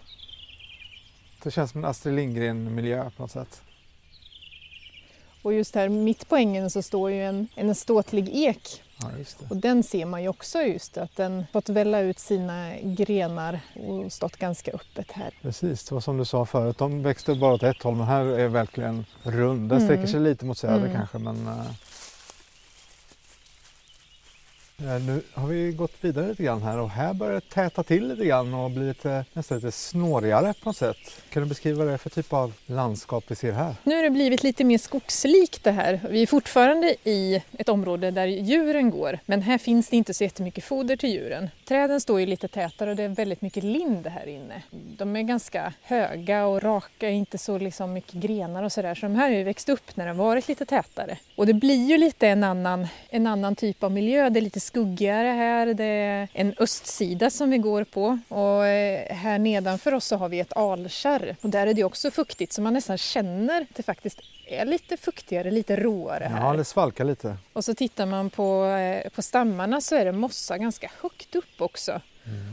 Det 1.42 1.50
känns 1.50 1.70
som 1.70 1.84
en 1.84 1.90
Astrid 1.90 2.14
Lindgren-miljö 2.14 3.10
på 3.16 3.22
något 3.22 3.30
sätt. 3.30 3.62
Och 5.42 5.52
just 5.52 5.74
här 5.74 5.88
mitt 5.88 6.28
på 6.28 6.36
ängen 6.36 6.70
så 6.70 6.82
står 6.82 7.10
ju 7.10 7.24
en, 7.24 7.48
en 7.54 7.74
ståtlig 7.74 8.28
ek 8.32 8.82
Ja. 9.00 9.08
Och 9.48 9.56
den 9.56 9.82
ser 9.82 10.06
man 10.06 10.22
ju 10.22 10.28
också 10.28 10.58
just 10.62 10.96
att 10.98 11.16
den 11.16 11.44
fått 11.52 11.68
välla 11.68 12.00
ut 12.00 12.18
sina 12.18 12.70
grenar 12.82 13.60
och 13.88 14.12
stått 14.12 14.36
ganska 14.36 14.70
öppet 14.70 15.12
här. 15.12 15.30
Precis, 15.42 15.84
det 15.84 15.94
var 15.94 16.00
som 16.00 16.16
du 16.18 16.24
sa 16.24 16.44
förut. 16.46 16.78
De 16.78 17.02
växte 17.02 17.34
bara 17.34 17.54
åt 17.54 17.62
ett 17.62 17.82
håll 17.82 17.94
men 17.96 18.06
här 18.06 18.24
är 18.24 18.48
verkligen 18.48 19.04
rund. 19.22 19.68
Den 19.68 19.78
Mm. 19.78 19.88
sträcker 19.88 20.06
sig 20.06 20.20
lite 20.20 20.44
mot 20.44 20.58
söder 20.58 20.76
Mm. 20.86 20.92
kanske 20.92 21.18
men 21.18 21.46
eh, 21.46 21.64
Eh, 24.78 25.02
nu 25.02 25.22
har 25.34 25.48
vi 25.48 25.72
gått 25.72 25.92
vidare 26.00 26.28
lite 26.28 26.42
grann 26.42 26.62
här 26.62 26.78
och 26.78 26.90
här 26.90 27.14
börjar 27.14 27.34
det 27.34 27.40
täta 27.40 27.82
till 27.82 28.08
lite 28.08 28.24
grann 28.24 28.54
och 28.54 28.70
bli 28.70 28.88
lite, 28.88 29.24
nästan 29.32 29.58
lite 29.58 29.72
snårigare 29.72 30.54
på 30.62 30.68
något 30.68 30.76
sätt. 30.76 30.96
Kan 31.30 31.42
du 31.42 31.48
beskriva 31.48 31.78
vad 31.78 31.86
det 31.86 31.92
är 31.92 31.98
för 31.98 32.10
typ 32.10 32.32
av 32.32 32.52
landskap 32.66 33.24
vi 33.28 33.34
ser 33.34 33.52
här? 33.52 33.74
Nu 33.84 33.96
har 33.96 34.02
det 34.02 34.10
blivit 34.10 34.42
lite 34.42 34.64
mer 34.64 34.78
skogslikt 34.78 35.64
det 35.64 35.70
här. 35.70 36.00
Vi 36.10 36.22
är 36.22 36.26
fortfarande 36.26 36.94
i 37.04 37.42
ett 37.58 37.68
område 37.68 38.10
där 38.10 38.26
djuren 38.26 38.90
går 38.90 39.18
men 39.26 39.42
här 39.42 39.58
finns 39.58 39.88
det 39.88 39.96
inte 39.96 40.14
så 40.14 40.24
jättemycket 40.24 40.64
foder 40.64 40.96
till 40.96 41.10
djuren. 41.10 41.50
Träden 41.64 42.00
står 42.00 42.20
ju 42.20 42.26
lite 42.26 42.48
tätare 42.48 42.90
och 42.90 42.96
det 42.96 43.02
är 43.02 43.08
väldigt 43.08 43.42
mycket 43.42 43.64
lind 43.64 44.06
här 44.06 44.26
inne. 44.26 44.62
De 44.70 45.16
är 45.16 45.22
ganska 45.22 45.72
höga 45.82 46.46
och 46.46 46.62
raka, 46.62 47.10
inte 47.10 47.38
så 47.38 47.58
liksom 47.58 47.92
mycket 47.92 48.14
grenar 48.14 48.62
och 48.62 48.72
sådär. 48.72 48.94
Så 48.94 49.06
de 49.06 49.14
här 49.14 49.30
har 49.30 49.36
ju 49.36 49.44
växt 49.44 49.68
upp 49.68 49.96
när 49.96 50.04
det 50.04 50.10
har 50.10 50.18
varit 50.18 50.48
lite 50.48 50.66
tätare. 50.66 51.18
Och 51.36 51.46
det 51.46 51.54
blir 51.54 51.86
ju 51.88 51.98
lite 51.98 52.28
en 52.28 52.44
annan, 52.44 52.86
en 53.08 53.26
annan 53.26 53.56
typ 53.56 53.82
av 53.82 53.92
miljö. 53.92 54.30
Det 54.30 54.38
är 54.38 54.42
lite 54.42 54.60
skuggigare 54.64 55.28
här. 55.28 55.66
Det 55.74 55.84
är 55.84 56.28
en 56.32 56.54
östsida 56.58 57.30
som 57.30 57.50
vi 57.50 57.58
går 57.58 57.84
på 57.84 58.18
och 58.28 58.66
eh, 58.66 59.14
här 59.16 59.38
nedanför 59.38 59.94
oss 59.94 60.06
så 60.06 60.16
har 60.16 60.28
vi 60.28 60.40
ett 60.40 60.56
alkärr 60.56 61.36
och 61.40 61.50
där 61.50 61.66
är 61.66 61.74
det 61.74 61.84
också 61.84 62.10
fuktigt 62.10 62.52
så 62.52 62.62
man 62.62 62.72
nästan 62.72 62.98
känner 62.98 63.62
att 63.62 63.76
det 63.76 63.82
faktiskt 63.82 64.20
är 64.46 64.64
lite 64.64 64.96
fuktigare, 64.96 65.50
lite 65.50 65.76
råare 65.76 66.24
här. 66.24 66.46
Ja, 66.46 66.56
det 66.56 66.64
svalkar 66.64 67.04
lite. 67.04 67.36
Och 67.52 67.64
så 67.64 67.74
tittar 67.74 68.06
man 68.06 68.30
på, 68.30 68.64
eh, 68.64 69.10
på 69.10 69.22
stammarna 69.22 69.80
så 69.80 69.94
är 69.94 70.04
det 70.04 70.12
mossa 70.12 70.58
ganska 70.58 70.90
högt 71.00 71.34
upp 71.34 71.60
också. 71.60 72.00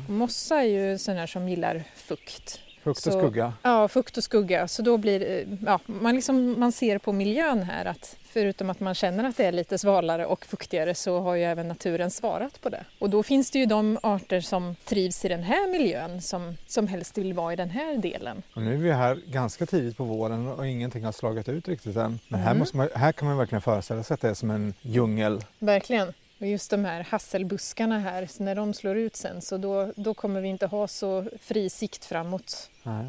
Och 0.08 0.14
mossa 0.14 0.62
är 0.62 0.68
ju 0.68 0.98
sån 0.98 1.18
här 1.18 1.28
som 1.28 1.50
gillar 1.50 1.84
fukt. 1.96 2.60
Fukt 2.84 2.98
och 3.08 3.14
Så- 3.14 3.20
skugga. 3.20 3.54
Ja, 3.64 3.88
fukt 3.88 4.18
och 4.18 4.24
skugga. 4.24 4.68
Så 4.68 4.82
då 4.82 4.98
blir 4.98 5.20
det- 5.20 5.46
ja, 5.66 5.80
man, 5.86 6.16
liksom, 6.16 6.60
man 6.60 6.72
ser 6.72 6.98
på 6.98 7.12
miljön 7.12 7.64
här 7.64 7.86
att 7.86 8.16
förutom 8.34 8.70
att 8.70 8.80
man 8.80 8.96
känner 8.96 9.24
att 9.24 9.38
det 9.38 9.46
är 9.46 9.52
lite 9.52 9.78
svalare 9.78 10.26
och 10.26 10.46
fuktigare 10.46 10.96
så 10.96 11.20
har 11.20 11.36
ju 11.36 11.44
även 11.44 11.68
naturen 11.68 12.12
svarat 12.12 12.62
på 12.62 12.70
det. 12.70 12.86
Och 13.00 13.10
då 13.10 13.24
finns 13.24 13.52
det 13.52 13.60
ju 13.60 13.66
de 13.66 14.00
arter 14.04 14.42
som 14.42 14.76
trivs 14.86 15.26
i 15.26 15.28
den 15.28 15.44
här 15.44 15.72
miljön 15.72 16.22
som, 16.22 16.58
som 16.68 16.88
helst 16.88 17.18
vill 17.18 17.34
vara 17.34 17.54
i 17.54 17.56
den 17.56 17.70
här 17.70 17.98
delen. 17.98 18.42
Och 18.56 18.62
nu 18.62 18.74
är 18.74 18.78
vi 18.78 18.92
här 18.92 19.20
ganska 19.28 19.66
tidigt 19.66 19.98
på 19.98 20.04
våren 20.04 20.48
och 20.48 20.68
ingenting 20.68 21.04
har 21.04 21.12
slagit 21.12 21.50
ut 21.50 21.68
riktigt 21.68 21.96
än. 21.96 22.20
Men 22.28 22.40
här, 22.40 22.48
Mm. 22.52 22.60
måste 22.60 22.78
man, 22.78 22.90
här 22.96 23.12
kan 23.12 23.28
man 23.28 23.38
verkligen 23.38 23.62
föreställa 23.62 24.04
sig 24.04 24.14
att 24.14 24.22
det 24.22 24.30
är 24.30 24.34
som 24.34 24.52
en 24.52 24.74
djungel. 24.82 25.42
Verkligen. 25.60 26.14
Och 26.42 26.48
just 26.48 26.70
de 26.72 26.86
här 26.86 27.04
hasselbuskarna 27.10 28.00
här, 28.00 28.26
så 28.26 28.44
när 28.44 28.56
de 28.56 28.74
slår 28.74 28.98
ut 28.98 29.16
sen 29.16 29.42
så 29.42 29.58
då, 29.58 29.94
då 29.96 30.14
kommer 30.14 30.42
vi 30.42 30.48
inte 30.48 30.66
ha 30.66 30.88
så 30.88 31.26
fri 31.42 31.70
sikt 31.70 32.06
framåt. 32.06 32.70
Nej. 32.84 33.06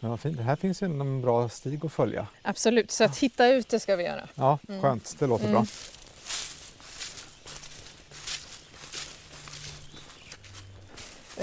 Men 0.00 0.10
vad 0.10 0.20
fint. 0.20 0.36
Det 0.36 0.42
här 0.42 0.56
finns 0.56 0.82
ju 0.82 0.84
en 0.84 1.20
bra 1.22 1.48
stig 1.48 1.84
att 1.86 1.92
följa. 1.92 2.26
Absolut, 2.42 2.90
så 2.90 3.04
att 3.04 3.18
hitta 3.18 3.48
ut 3.48 3.68
det 3.68 3.80
ska 3.80 3.96
vi 3.96 4.04
göra. 4.04 4.28
Ja, 4.34 4.58
Mm. 4.68 4.82
skönt. 4.82 5.16
Det 5.18 5.26
låter 5.26 5.44
Mm. 5.44 5.52
bra. 5.54 5.66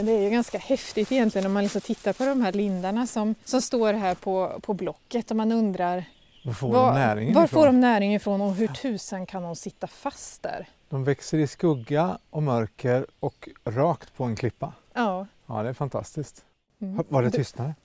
Det 0.01 0.11
är 0.11 0.21
ju 0.21 0.29
ganska 0.29 0.57
häftigt 0.57 1.11
egentligen 1.11 1.45
om 1.47 1.53
man 1.53 1.63
liksom 1.63 1.81
tittar 1.81 2.13
på 2.13 2.25
de 2.25 2.41
här 2.41 2.51
lindarna 2.51 3.07
som, 3.07 3.35
som 3.45 3.61
står 3.61 3.93
här 3.93 4.15
på, 4.15 4.59
på 4.63 4.73
blocket 4.73 5.31
och 5.31 5.37
man 5.37 5.51
undrar 5.51 6.05
Var 6.43 6.53
får 6.53 6.69
var, 6.73 6.87
de 6.87 6.99
näringen 6.99 7.33
var 7.33 7.43
ifrån? 7.43 7.59
får 7.59 7.65
de 7.65 7.79
näring 7.79 8.15
ifrån 8.15 8.41
och 8.41 8.55
hur 8.55 8.67
tusan 8.67 9.25
kan 9.25 9.43
de 9.43 9.55
sitta 9.55 9.87
fast 9.87 10.43
där? 10.43 10.69
De 10.89 11.03
växer 11.03 11.37
i 11.37 11.47
skugga 11.47 12.17
och 12.29 12.43
mörker 12.43 13.05
och 13.19 13.49
rakt 13.65 14.15
på 14.15 14.23
en 14.23 14.35
klippa. 14.35 14.73
Ja. 14.93 15.27
Ja, 15.45 15.63
det 15.63 15.69
är 15.69 15.73
fantastiskt. 15.73 16.45
Mm. 16.81 17.03
Var 17.09 17.23
det 17.23 17.31
tystnare? 17.31 17.75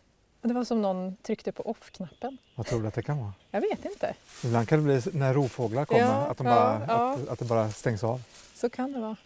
det 0.42 0.54
var 0.54 0.64
som 0.64 0.82
någon 0.82 1.16
tryckte 1.16 1.52
på 1.52 1.62
off-knappen. 1.70 2.38
Vad 2.54 2.66
tror 2.66 2.82
du 2.82 2.88
att 2.88 2.94
det 2.94 3.02
kan 3.02 3.18
vara? 3.18 3.32
Jag 3.50 3.60
vet 3.60 3.84
inte. 3.84 4.14
Ibland 4.44 4.68
kan 4.68 4.78
det 4.78 4.84
bli 4.84 5.18
när 5.18 5.34
rovfåglar 5.34 5.84
kommer 5.84 6.00
Ja, 6.00 6.06
att, 6.08 6.38
de 6.38 6.46
ja, 6.46 6.54
bara, 6.54 6.84
ja. 6.88 7.12
Att, 7.14 7.28
att 7.28 7.38
det 7.38 7.44
bara 7.44 7.70
stängs 7.70 8.04
av. 8.04 8.22
Så 8.54 8.70
kan 8.70 8.92
det 8.92 9.00
vara. 9.00 9.16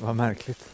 Vad 0.00 0.16
märkligt. 0.16 0.70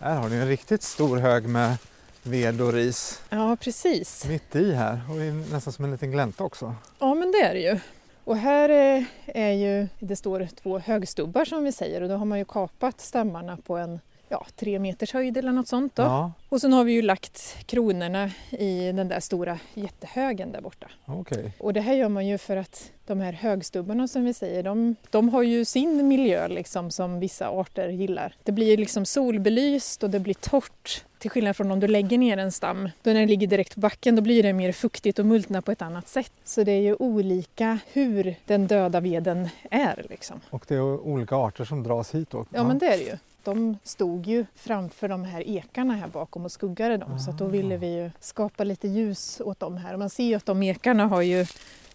Här 0.00 0.16
har 0.16 0.28
ni 0.28 0.36
en 0.36 0.48
riktigt 0.48 0.82
stor 0.82 1.16
hög 1.16 1.48
med 1.48 1.76
ved 2.22 2.60
och 2.60 2.72
ris 2.72 3.22
Ja, 3.30 3.56
precis. 3.60 4.24
mitt 4.28 4.56
i 4.56 4.72
här 4.74 5.00
och 5.10 5.16
nästan 5.52 5.72
som 5.72 5.84
en 5.84 5.90
liten 5.90 6.10
glänta 6.10 6.44
också. 6.44 6.74
Ja, 6.98 7.14
men 7.14 7.32
det 7.32 7.38
är 7.40 7.54
det 7.54 7.60
ju. 7.60 7.78
Och 8.24 8.36
här 8.36 8.68
är, 8.68 9.04
är 9.26 9.52
ju, 9.52 9.88
det 9.98 10.16
står 10.16 10.48
två 10.62 10.78
högstubbar 10.78 11.44
som 11.44 11.64
vi 11.64 11.72
säger 11.72 12.00
och 12.02 12.08
då 12.08 12.14
har 12.16 12.24
man 12.24 12.38
ju 12.38 12.44
kapat 12.44 13.00
stammarna 13.00 13.56
på 13.56 13.76
en 13.76 14.00
ja, 14.28 14.46
tre 14.56 14.78
meters 14.78 15.12
höjd 15.12 15.36
eller 15.36 15.52
något 15.52 15.68
sånt. 15.68 15.96
Då. 15.96 16.02
Ja, 16.02 16.32
Och 16.48 16.60
sen 16.60 16.72
har 16.72 16.84
vi 16.84 16.92
ju 16.92 17.02
lagt 17.02 17.56
kronorna 17.66 18.30
i 18.50 18.92
den 18.92 19.08
där 19.08 19.20
stora 19.20 19.58
jättehögen 19.74 20.52
där 20.52 20.60
borta. 20.60 20.86
okej. 21.06 21.52
Och 21.58 21.72
det 21.72 21.80
här 21.80 21.94
gör 21.94 22.08
man 22.08 22.26
ju 22.26 22.38
för 22.38 22.56
att 22.56 22.90
de 23.06 23.20
här 23.20 23.32
högstubbarna 23.32 24.08
som 24.08 24.24
vi 24.24 24.34
säger, 24.34 24.62
de, 24.62 24.96
de 25.10 25.28
har 25.28 25.42
ju 25.42 25.64
sin 25.64 26.08
miljö 26.08 26.48
liksom 26.48 26.90
som 26.90 27.20
vissa 27.20 27.48
arter 27.48 27.88
gillar. 27.88 28.34
Det 28.42 28.52
blir 28.52 28.76
liksom 28.76 29.04
solbelyst 29.06 30.02
och 30.02 30.10
det 30.10 30.20
blir 30.20 30.34
torrt. 30.34 31.04
Till 31.18 31.30
skillnad 31.30 31.56
från 31.56 31.70
om 31.70 31.80
du 31.80 31.88
lägger 31.88 32.18
ner 32.18 32.36
en 32.36 32.52
stam, 32.52 32.88
då 33.02 33.10
när 33.10 33.20
det 33.20 33.26
ligger 33.26 33.46
direkt 33.46 33.74
på 33.74 33.80
backen 33.80 34.16
då 34.16 34.22
blir 34.22 34.42
det 34.42 34.52
mer 34.52 34.72
fuktigt 34.72 35.18
och 35.18 35.26
multnar 35.26 35.60
på 35.60 35.72
ett 35.72 35.82
annat 35.82 36.08
sätt. 36.08 36.32
Så 36.44 36.64
det 36.64 36.72
är 36.72 36.80
ju 36.80 36.94
olika 36.94 37.78
hur 37.92 38.34
den 38.46 38.66
döda 38.66 39.00
veden 39.00 39.48
är 39.70 40.06
liksom. 40.10 40.40
Och 40.50 40.64
det 40.68 40.74
är 40.74 40.82
olika 40.82 41.36
arter 41.36 41.64
som 41.64 41.82
dras 41.82 42.14
hit 42.14 42.30
då? 42.30 42.46
Ja 42.50 42.64
men 42.64 42.78
det 42.78 42.86
är 42.86 42.98
det 42.98 43.04
ju. 43.04 43.16
De 43.48 43.78
stod 43.82 44.26
ju 44.26 44.46
framför 44.54 45.08
de 45.08 45.24
här 45.24 45.48
ekarna 45.48 45.94
här 45.94 46.08
bakom 46.08 46.44
och 46.44 46.52
skuggade 46.52 46.96
dem 46.96 47.18
så 47.18 47.30
att 47.30 47.38
då 47.38 47.46
ville 47.46 47.76
vi 47.76 47.86
ju 47.94 48.10
skapa 48.20 48.64
lite 48.64 48.88
ljus 48.88 49.40
åt 49.44 49.60
dem 49.60 49.76
här. 49.76 49.92
Och 49.92 49.98
man 49.98 50.10
ser 50.10 50.24
ju 50.24 50.34
att 50.34 50.46
de 50.46 50.62
ekarna 50.62 51.06
har 51.06 51.22
ju 51.22 51.46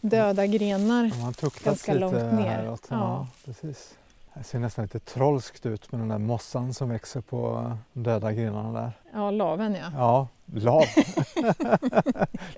döda 0.02 0.46
grenar. 0.46 1.32
Tuktats 1.32 1.64
Ganska 1.66 1.94
långt 1.94 2.14
ner. 2.14 2.50
häråt. 2.50 2.88
Ja. 2.90 2.96
Ja. 2.96 3.28
precis. 3.46 3.94
Det 4.34 4.44
ser 4.44 4.60
nästan 4.60 4.86
lite 4.86 5.00
trolskt 5.00 5.66
ut 5.66 5.92
med 5.92 6.02
den 6.02 6.08
där 6.08 6.18
mossan 6.18 6.74
som 6.74 6.90
växer 6.90 7.22
på 7.22 7.72
döda 7.94 8.32
grenarna 8.32 8.82
där. 8.82 8.92
Ja, 9.14 9.32
laven 9.32 9.76
ja. 9.76 9.92
Ja, 9.98 10.28
lav. 10.54 10.84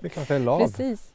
det 0.00 0.06
är 0.06 0.08
klart 0.08 0.28
det 0.28 0.34
är 0.34 0.38
lav. 0.38 0.58
Precis. 0.60 1.12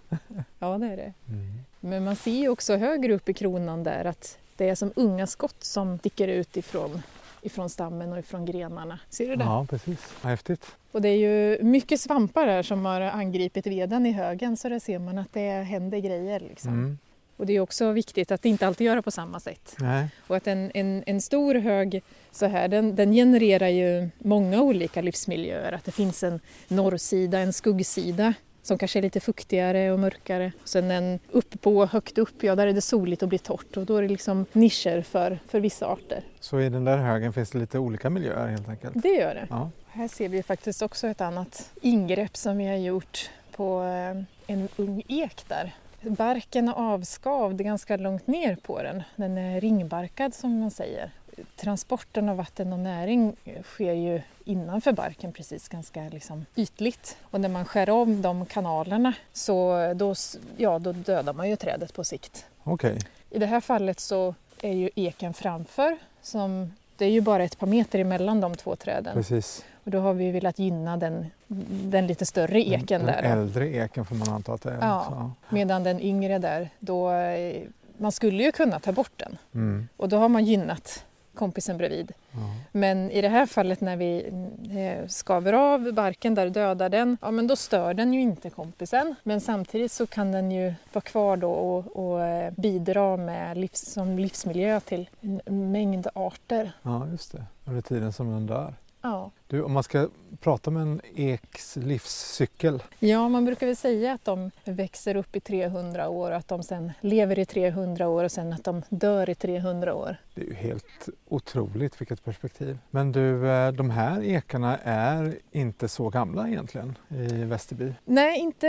Ja, 0.59 0.77
det 0.77 0.85
är 0.85 0.97
det. 0.97 1.13
Mm. 1.27 1.59
Men 1.79 2.03
man 2.03 2.15
ser 2.15 2.31
ju 2.31 2.49
också 2.49 2.77
högre 2.77 3.13
upp 3.13 3.29
i 3.29 3.33
kronan 3.33 3.83
där 3.83 4.05
att 4.05 4.37
det 4.57 4.69
är 4.69 4.75
som 4.75 4.91
unga 4.95 5.27
skott 5.27 5.63
som 5.63 5.97
sticker 5.97 6.27
ut 6.27 6.57
ifrån, 6.57 7.01
ifrån 7.41 7.69
stammen 7.69 8.13
och 8.13 8.19
ifrån 8.19 8.45
grenarna. 8.45 8.99
Ser 9.09 9.27
du 9.27 9.35
det? 9.35 9.43
Ja, 9.43 9.65
precis. 9.69 10.13
Häftigt. 10.21 10.65
Och 10.91 11.01
det 11.01 11.09
är 11.09 11.17
ju 11.17 11.63
mycket 11.63 12.01
svampar 12.01 12.47
här 12.47 12.63
som 12.63 12.85
har 12.85 13.01
angripit 13.01 13.67
veden 13.67 14.05
i 14.05 14.11
högen 14.11 14.57
så 14.57 14.69
där 14.69 14.79
ser 14.79 14.99
man 14.99 15.17
att 15.17 15.33
det 15.33 15.49
händer 15.49 15.99
grejer. 15.99 16.39
Liksom. 16.39 16.73
Mm. 16.73 16.97
Och 17.37 17.45
det 17.47 17.53
är 17.53 17.59
också 17.59 17.91
viktigt 17.91 18.31
att 18.31 18.45
inte 18.45 18.67
alltid 18.67 18.87
göra 18.87 19.01
på 19.01 19.11
samma 19.11 19.39
sätt. 19.39 19.75
Nej, 19.79 20.07
Och 20.27 20.35
att 20.35 20.47
en, 20.47 20.71
en, 20.73 21.03
en 21.05 21.21
stor 21.21 21.55
hög 21.55 22.03
så 22.31 22.45
här, 22.45 22.67
den, 22.67 22.95
den 22.95 23.11
genererar 23.11 23.67
ju 23.67 24.09
många 24.17 24.61
olika 24.61 25.01
livsmiljöer. 25.01 25.71
Att 25.71 25.85
det 25.85 25.91
finns 25.91 26.23
en 26.23 26.39
norrsida, 26.67 27.39
en 27.39 27.53
skuggsida 27.53 28.33
som 28.61 28.77
kanske 28.77 28.99
är 28.99 29.01
lite 29.01 29.19
fuktigare 29.19 29.91
och 29.91 29.99
mörkare. 29.99 30.51
Sen 30.63 30.91
en 30.91 31.19
upp 31.31 31.61
på, 31.61 31.85
högt 31.85 32.17
upp, 32.17 32.43
ja 32.43 32.55
där 32.55 32.67
är 32.67 32.73
det 32.73 32.81
soligt 32.81 33.23
och 33.23 33.29
blir 33.29 33.39
torrt 33.39 33.77
och 33.77 33.85
då 33.85 33.95
är 33.97 34.01
det 34.01 34.07
liksom 34.07 34.45
nischer 34.51 35.01
för, 35.01 35.39
för 35.47 35.59
vissa 35.59 35.85
arter. 35.87 36.23
så 36.39 36.59
i 36.59 36.69
den 36.69 36.85
där 36.85 36.97
högen 36.97 37.33
finns 37.33 37.49
det 37.51 37.57
lite 37.57 37.79
olika 37.79 38.09
miljöer 38.09 38.47
helt 38.47 38.69
enkelt. 38.69 38.93
Det 39.03 39.09
gör 39.09 39.35
det. 39.35 39.47
Ja, 39.49 39.69
Här 39.87 40.07
ser 40.07 40.29
vi 40.29 40.43
faktiskt 40.43 40.81
också 40.81 41.07
ett 41.07 41.21
annat 41.21 41.71
ingrepp 41.81 42.37
som 42.37 42.57
vi 42.57 42.67
har 42.67 42.75
gjort 42.75 43.29
på 43.55 43.83
eh, 43.83 44.23
en 44.53 44.67
ung 44.75 45.03
ek 45.07 45.43
där. 45.47 45.75
Barken 46.01 46.67
är 46.67 46.73
avskavd 46.73 47.61
ganska 47.61 47.97
långt 47.97 48.27
ner 48.27 48.55
på 48.55 48.83
den. 48.83 49.03
Den 49.15 49.37
är 49.37 49.61
ringbarkad 49.61 50.33
som 50.33 50.59
man 50.59 50.71
säger. 50.71 51.11
Transporten 51.55 52.29
av 52.29 52.37
vatten 52.37 52.73
och 52.73 52.79
näring 52.79 53.35
sker 53.63 53.93
ju 53.93 54.21
innanför 54.45 54.91
barken 54.91 55.33
precis 55.33 55.69
ganska 55.69 56.03
liksom 56.03 56.45
ytligt. 56.55 57.17
Och 57.23 57.41
när 57.41 57.49
man 57.49 57.65
skär 57.65 57.89
om 57.89 58.21
de 58.21 58.45
kanalerna 58.45 59.13
så 59.33 59.77
då, 59.95 60.15
ja, 60.57 60.79
då 60.79 60.91
dödar 60.91 61.33
man 61.33 61.49
ju 61.49 61.55
trädet 61.55 61.93
på 61.93 62.03
sikt. 62.03 62.45
okej. 62.63 62.99
I 63.29 63.39
det 63.39 63.45
här 63.45 63.61
fallet 63.61 63.99
så 63.99 64.35
är 64.61 64.73
ju 64.73 64.89
eken 64.95 65.33
framför 65.33 65.97
som 66.21 66.71
det 66.97 67.05
är 67.05 67.09
ju 67.09 67.21
bara 67.21 67.43
ett 67.43 67.59
par 67.59 67.67
meter 67.67 67.99
emellan 67.99 68.41
de 68.41 68.55
två 68.55 68.75
träden. 68.75 69.13
Precis. 69.13 69.65
Och 69.83 69.91
då 69.91 69.99
har 69.99 70.13
vi 70.13 70.31
velat 70.31 70.59
gynna 70.59 70.97
den, 70.97 71.25
den 71.67 72.07
lite 72.07 72.25
större 72.25 72.61
eken 72.61 72.85
den, 72.87 73.05
där. 73.05 73.21
Den 73.21 73.31
äldre 73.31 73.69
eken 73.69 74.05
får 74.05 74.15
man 74.15 74.29
anta 74.29 74.53
att 74.53 74.61
det 74.61 74.71
är. 74.71 74.77
Ja. 74.81 75.05
Så. 75.09 75.55
Medan 75.55 75.83
den 75.83 76.01
yngre 76.01 76.39
där, 76.39 76.69
då, 76.79 77.11
eh, 77.11 77.61
man 77.97 78.11
skulle 78.11 78.43
ju 78.43 78.51
kunna 78.51 78.79
ta 78.79 78.91
bort 78.91 79.11
den. 79.15 79.37
Mm. 79.53 79.87
Och 79.97 80.09
då 80.09 80.17
har 80.17 80.29
man 80.29 80.45
gynnat 80.45 81.05
kompisen 81.33 81.77
bredvid. 81.77 82.11
Ja. 82.31 82.39
Men 82.71 83.11
i 83.11 83.21
det 83.21 83.29
här 83.29 83.45
fallet 83.45 83.81
när 83.81 83.97
vi 83.97 84.25
eh, 84.71 85.07
skaver 85.07 85.53
av 85.53 85.93
barken 85.93 86.35
där 86.35 86.45
och 86.45 86.51
dödar 86.51 86.89
den, 86.89 87.17
ja 87.21 87.31
men 87.31 87.47
då 87.47 87.55
stör 87.55 87.93
den 87.93 88.13
ju 88.13 88.21
inte 88.21 88.49
kompisen. 88.49 89.15
Men 89.23 89.41
samtidigt 89.41 89.91
så 89.91 90.07
kan 90.07 90.31
den 90.31 90.51
ju 90.51 90.73
vara 90.93 91.01
kvar 91.01 91.37
då 91.37 91.51
och, 91.51 91.87
och 91.87 92.23
eh, 92.23 92.53
bidra 92.57 93.17
med 93.17 93.57
livs, 93.57 93.93
som 93.93 94.19
livsmiljö 94.19 94.79
till 94.79 95.09
en 95.21 95.71
mängd 95.71 96.07
arter. 96.15 96.71
ja, 96.81 97.07
just 97.11 97.31
det. 97.31 97.45
Under 97.65 97.81
tiden 97.81 98.13
som 98.13 98.31
den 98.31 98.47
dör. 98.47 98.73
Ja. 99.01 99.31
Du, 99.51 99.63
om 99.63 99.71
man 99.71 99.83
ska 99.83 100.09
prata 100.39 100.69
om 100.69 100.77
en 100.77 101.01
eks 101.15 101.75
livscykel. 101.75 102.83
Ja, 102.99 103.29
man 103.29 103.45
brukar 103.45 103.67
väl 103.67 103.75
säga 103.75 104.13
att 104.13 104.25
de 104.25 104.51
växer 104.63 105.15
upp 105.15 105.35
i 105.35 105.39
300 105.39 106.09
år 106.09 106.31
och 106.31 106.37
att 106.37 106.47
de 106.47 106.63
sen 106.63 106.91
lever 107.01 107.39
i 107.39 107.45
300 107.45 108.07
år 108.07 108.23
och 108.23 108.31
sen 108.31 108.53
att 108.53 108.63
de 108.63 108.81
dör 108.89 109.29
i 109.29 109.35
300 109.35 109.93
år. 109.93 110.17
Det 110.35 110.41
är 110.41 110.45
ju 110.45 110.53
helt 110.53 111.09
otroligt 111.27 112.01
vilket 112.01 112.23
perspektiv. 112.23 112.77
Men 112.89 113.11
du, 113.11 113.49
eh, 113.49 113.71
de 113.71 113.89
här 113.89 114.23
ekarna 114.23 114.77
är 114.83 115.35
inte 115.51 115.87
så 115.87 116.09
gamla 116.09 116.47
egentligen 116.47 116.97
i 117.09 117.43
Västerby. 117.43 117.93
Nej, 118.05 118.39
inte, 118.39 118.67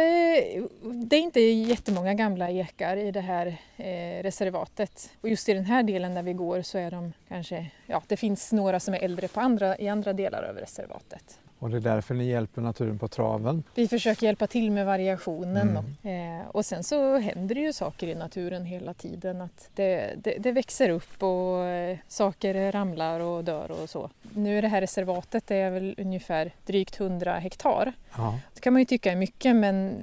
det 0.83 1.16
är 1.16 1.21
inte 1.21 1.40
jättemånga 1.40 2.14
gamla 2.14 2.51
ekar 2.51 2.97
i 2.97 3.11
det 3.11 3.21
här 3.21 3.47
eh, 3.77 4.23
reservatet. 4.23 5.11
Och 5.21 5.29
just 5.29 5.49
i 5.49 5.55
den 5.55 5.64
här 5.64 5.83
delen 5.83 6.14
där 6.14 6.23
vi 6.23 6.33
går 6.33 6.62
så 6.62 6.79
är 6.79 6.90
de 6.90 7.12
kanske, 7.29 7.71
ja 7.87 8.03
det 8.07 8.16
finns 8.16 8.53
några 8.53 8.81
som 8.81 8.95
är 8.95 8.99
äldre 8.99 9.29
på 9.29 9.40
andra, 9.40 9.79
i 9.79 9.88
andra 9.88 10.12
delar 10.12 10.42
av 10.42 10.57
reservatet. 10.57 10.71
Och 11.58 11.70
det 11.70 11.76
är 11.76 11.80
därför 11.80 12.14
ni 12.14 12.24
hjälper 12.28 12.62
naturen 12.62 12.98
på 12.98 13.08
traven. 13.08 13.62
Vi 13.74 13.88
försöker 13.88 14.26
hjälpa 14.26 14.46
till 14.46 14.70
med 14.70 14.87
variationen 14.87 15.68
Mm. 15.68 15.76
och, 15.76 16.06
eh, 16.11 16.46
och 16.48 16.66
sen 16.66 16.85
så 16.85 17.18
händer 17.18 17.54
det 17.54 17.61
ju 17.61 17.72
saker 17.72 18.06
i 18.06 18.14
naturen 18.14 18.64
hela 18.64 18.94
tiden. 18.94 19.40
Att 19.40 19.68
det, 19.74 20.14
det, 20.24 20.37
det 20.38 20.52
växer 20.52 20.88
upp 20.88 21.22
och 21.22 21.64
eh, 21.64 21.98
saker 22.08 22.72
ramlar 22.72 23.20
och 23.20 23.44
dör 23.44 23.70
och 23.82 23.90
så. 23.90 24.11
Nu 24.35 24.58
är 24.58 24.62
det 24.62 24.68
här 24.68 24.80
reservatet 24.80 25.46
det 25.46 25.56
är 25.56 25.70
väl 25.70 25.94
ungefär 25.98 26.54
drygt 26.66 27.00
100 27.00 27.35
hektar. 27.38 27.92
Ja, 28.16 28.38
Det 28.54 28.61
kan 28.61 28.72
man 28.72 28.80
ju 28.82 28.87
tycka 28.87 29.12
är 29.12 29.16
mycket 29.16 29.56
men 29.56 29.94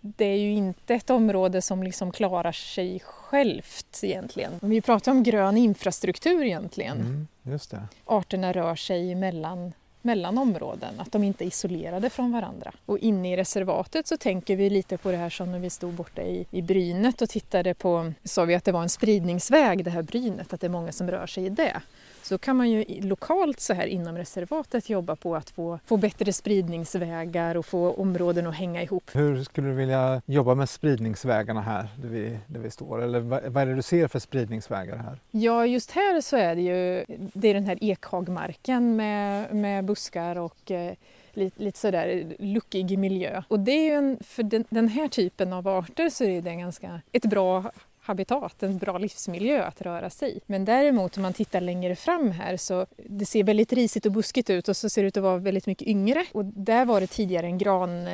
det 0.00 0.24
är 0.24 0.38
ju 0.38 0.52
inte 0.52 0.94
ett 0.94 1.10
område 1.10 1.62
som 1.62 1.82
liksom 1.82 2.12
klarar 2.12 2.52
sig 2.52 3.00
självt 3.04 4.00
egentligen. 4.02 4.52
Vi 4.62 4.80
pratar 4.80 5.12
om 5.12 5.22
grön 5.22 5.56
infrastruktur 5.56 6.42
egentligen. 6.44 7.00
mm, 7.00 7.26
just 7.42 7.70
det. 7.70 7.82
Arterna 8.04 8.52
rör 8.52 8.76
sig 8.76 9.14
mellan, 9.14 9.72
mellan 10.04 10.38
områden, 10.38 11.00
att 11.00 11.12
de 11.12 11.24
inte 11.24 11.44
är 11.44 11.46
isolerade 11.46 12.10
från 12.10 12.32
varandra. 12.32 12.72
Och 12.86 12.98
inne 12.98 13.32
i 13.32 13.36
reservatet 13.36 14.06
så 14.06 14.16
tänker 14.16 14.56
vi 14.56 14.70
lite 14.70 14.98
på 14.98 15.10
det 15.10 15.16
här 15.16 15.30
som 15.30 15.52
när 15.52 15.58
vi 15.58 15.70
stod 15.70 15.94
borta 15.94 16.22
i, 16.22 16.46
i 16.50 16.62
brynet 16.62 17.22
och 17.22 17.28
tittade 17.28 17.74
på, 17.74 18.12
sa 18.24 18.44
vi 18.44 18.54
att 18.54 18.64
det 18.64 18.72
var 18.72 18.82
en 18.82 18.88
spridningsväg 18.88 19.84
det 19.84 19.90
här 19.90 20.02
brynet, 20.02 20.52
att 20.52 20.60
det 20.60 20.66
är 20.66 20.68
många 20.68 20.92
som 20.92 21.10
rör 21.10 21.26
sig 21.26 21.46
i 21.46 21.48
det. 21.48 21.82
Så 22.24 22.38
kan 22.38 22.56
man 22.56 22.70
ju 22.70 22.84
lokalt 23.00 23.60
så 23.60 23.74
här 23.74 23.86
inom 23.86 24.16
reservatet 24.16 24.90
jobba 24.90 25.16
på 25.16 25.36
att 25.36 25.50
få, 25.50 25.78
få 25.86 25.96
bättre 25.96 26.32
spridningsvägar 26.32 27.54
och 27.54 27.66
få 27.66 27.92
områden 27.92 28.46
att 28.46 28.54
hänga 28.54 28.82
ihop. 28.82 29.10
Hur 29.12 29.44
skulle 29.44 29.68
du 29.68 29.74
vilja 29.74 30.22
jobba 30.26 30.54
med 30.54 30.68
spridningsvägarna 30.68 31.60
här 31.60 31.88
där 31.96 32.08
vi, 32.08 32.38
där 32.46 32.60
vi 32.60 32.70
står? 32.70 33.02
Eller 33.02 33.20
vad, 33.20 33.42
vad 33.44 33.62
är 33.62 33.66
det 33.66 33.74
du 33.74 33.82
ser 33.82 34.08
för 34.08 34.18
spridningsvägar 34.18 34.96
här? 34.96 35.18
Ja, 35.30 35.66
just 35.66 35.90
här 35.90 36.20
så 36.20 36.36
är 36.36 36.54
det 36.54 36.62
ju 36.62 37.04
det 37.08 37.48
är 37.48 37.54
den 37.54 37.66
här 37.66 37.78
ekhagmarken 37.80 38.96
med, 38.96 39.54
med 39.54 39.84
buskar 39.84 40.38
och 40.38 40.70
eh, 40.70 40.94
lite, 41.32 41.62
lite 41.62 41.78
sådär 41.78 42.34
luckig 42.38 42.98
miljö. 42.98 43.42
Och 43.48 43.60
det 43.60 43.72
är 43.72 43.84
ju 43.84 43.94
en, 43.94 44.18
för 44.20 44.42
den, 44.42 44.64
den 44.68 44.88
här 44.88 45.08
typen 45.08 45.52
av 45.52 45.68
arter 45.68 46.08
så 46.08 46.24
är 46.24 46.42
det 46.42 46.50
en 46.50 46.58
ganska, 46.58 47.00
ett 47.12 47.24
bra 47.24 47.72
habitat, 48.04 48.62
en 48.62 48.78
bra 48.78 48.98
livsmiljö 48.98 49.64
att 49.64 49.82
röra 49.82 50.10
sig 50.10 50.36
i. 50.36 50.40
Men 50.46 50.64
däremot 50.64 51.16
om 51.16 51.22
man 51.22 51.32
tittar 51.32 51.60
längre 51.60 51.96
fram 51.96 52.30
här 52.30 52.56
så 52.56 52.86
det 52.96 53.26
ser 53.26 53.44
väldigt 53.44 53.72
risigt 53.72 54.06
och 54.06 54.12
buskigt 54.12 54.50
ut 54.50 54.68
och 54.68 54.76
så 54.76 54.88
ser 54.88 55.02
det 55.02 55.08
ut 55.08 55.16
att 55.16 55.22
vara 55.22 55.38
väldigt 55.38 55.66
mycket 55.66 55.88
yngre. 55.88 56.26
Och 56.32 56.44
där 56.44 56.84
var 56.84 57.00
det 57.00 57.06
tidigare 57.06 57.46
en 57.46 57.58
gran 57.58 58.08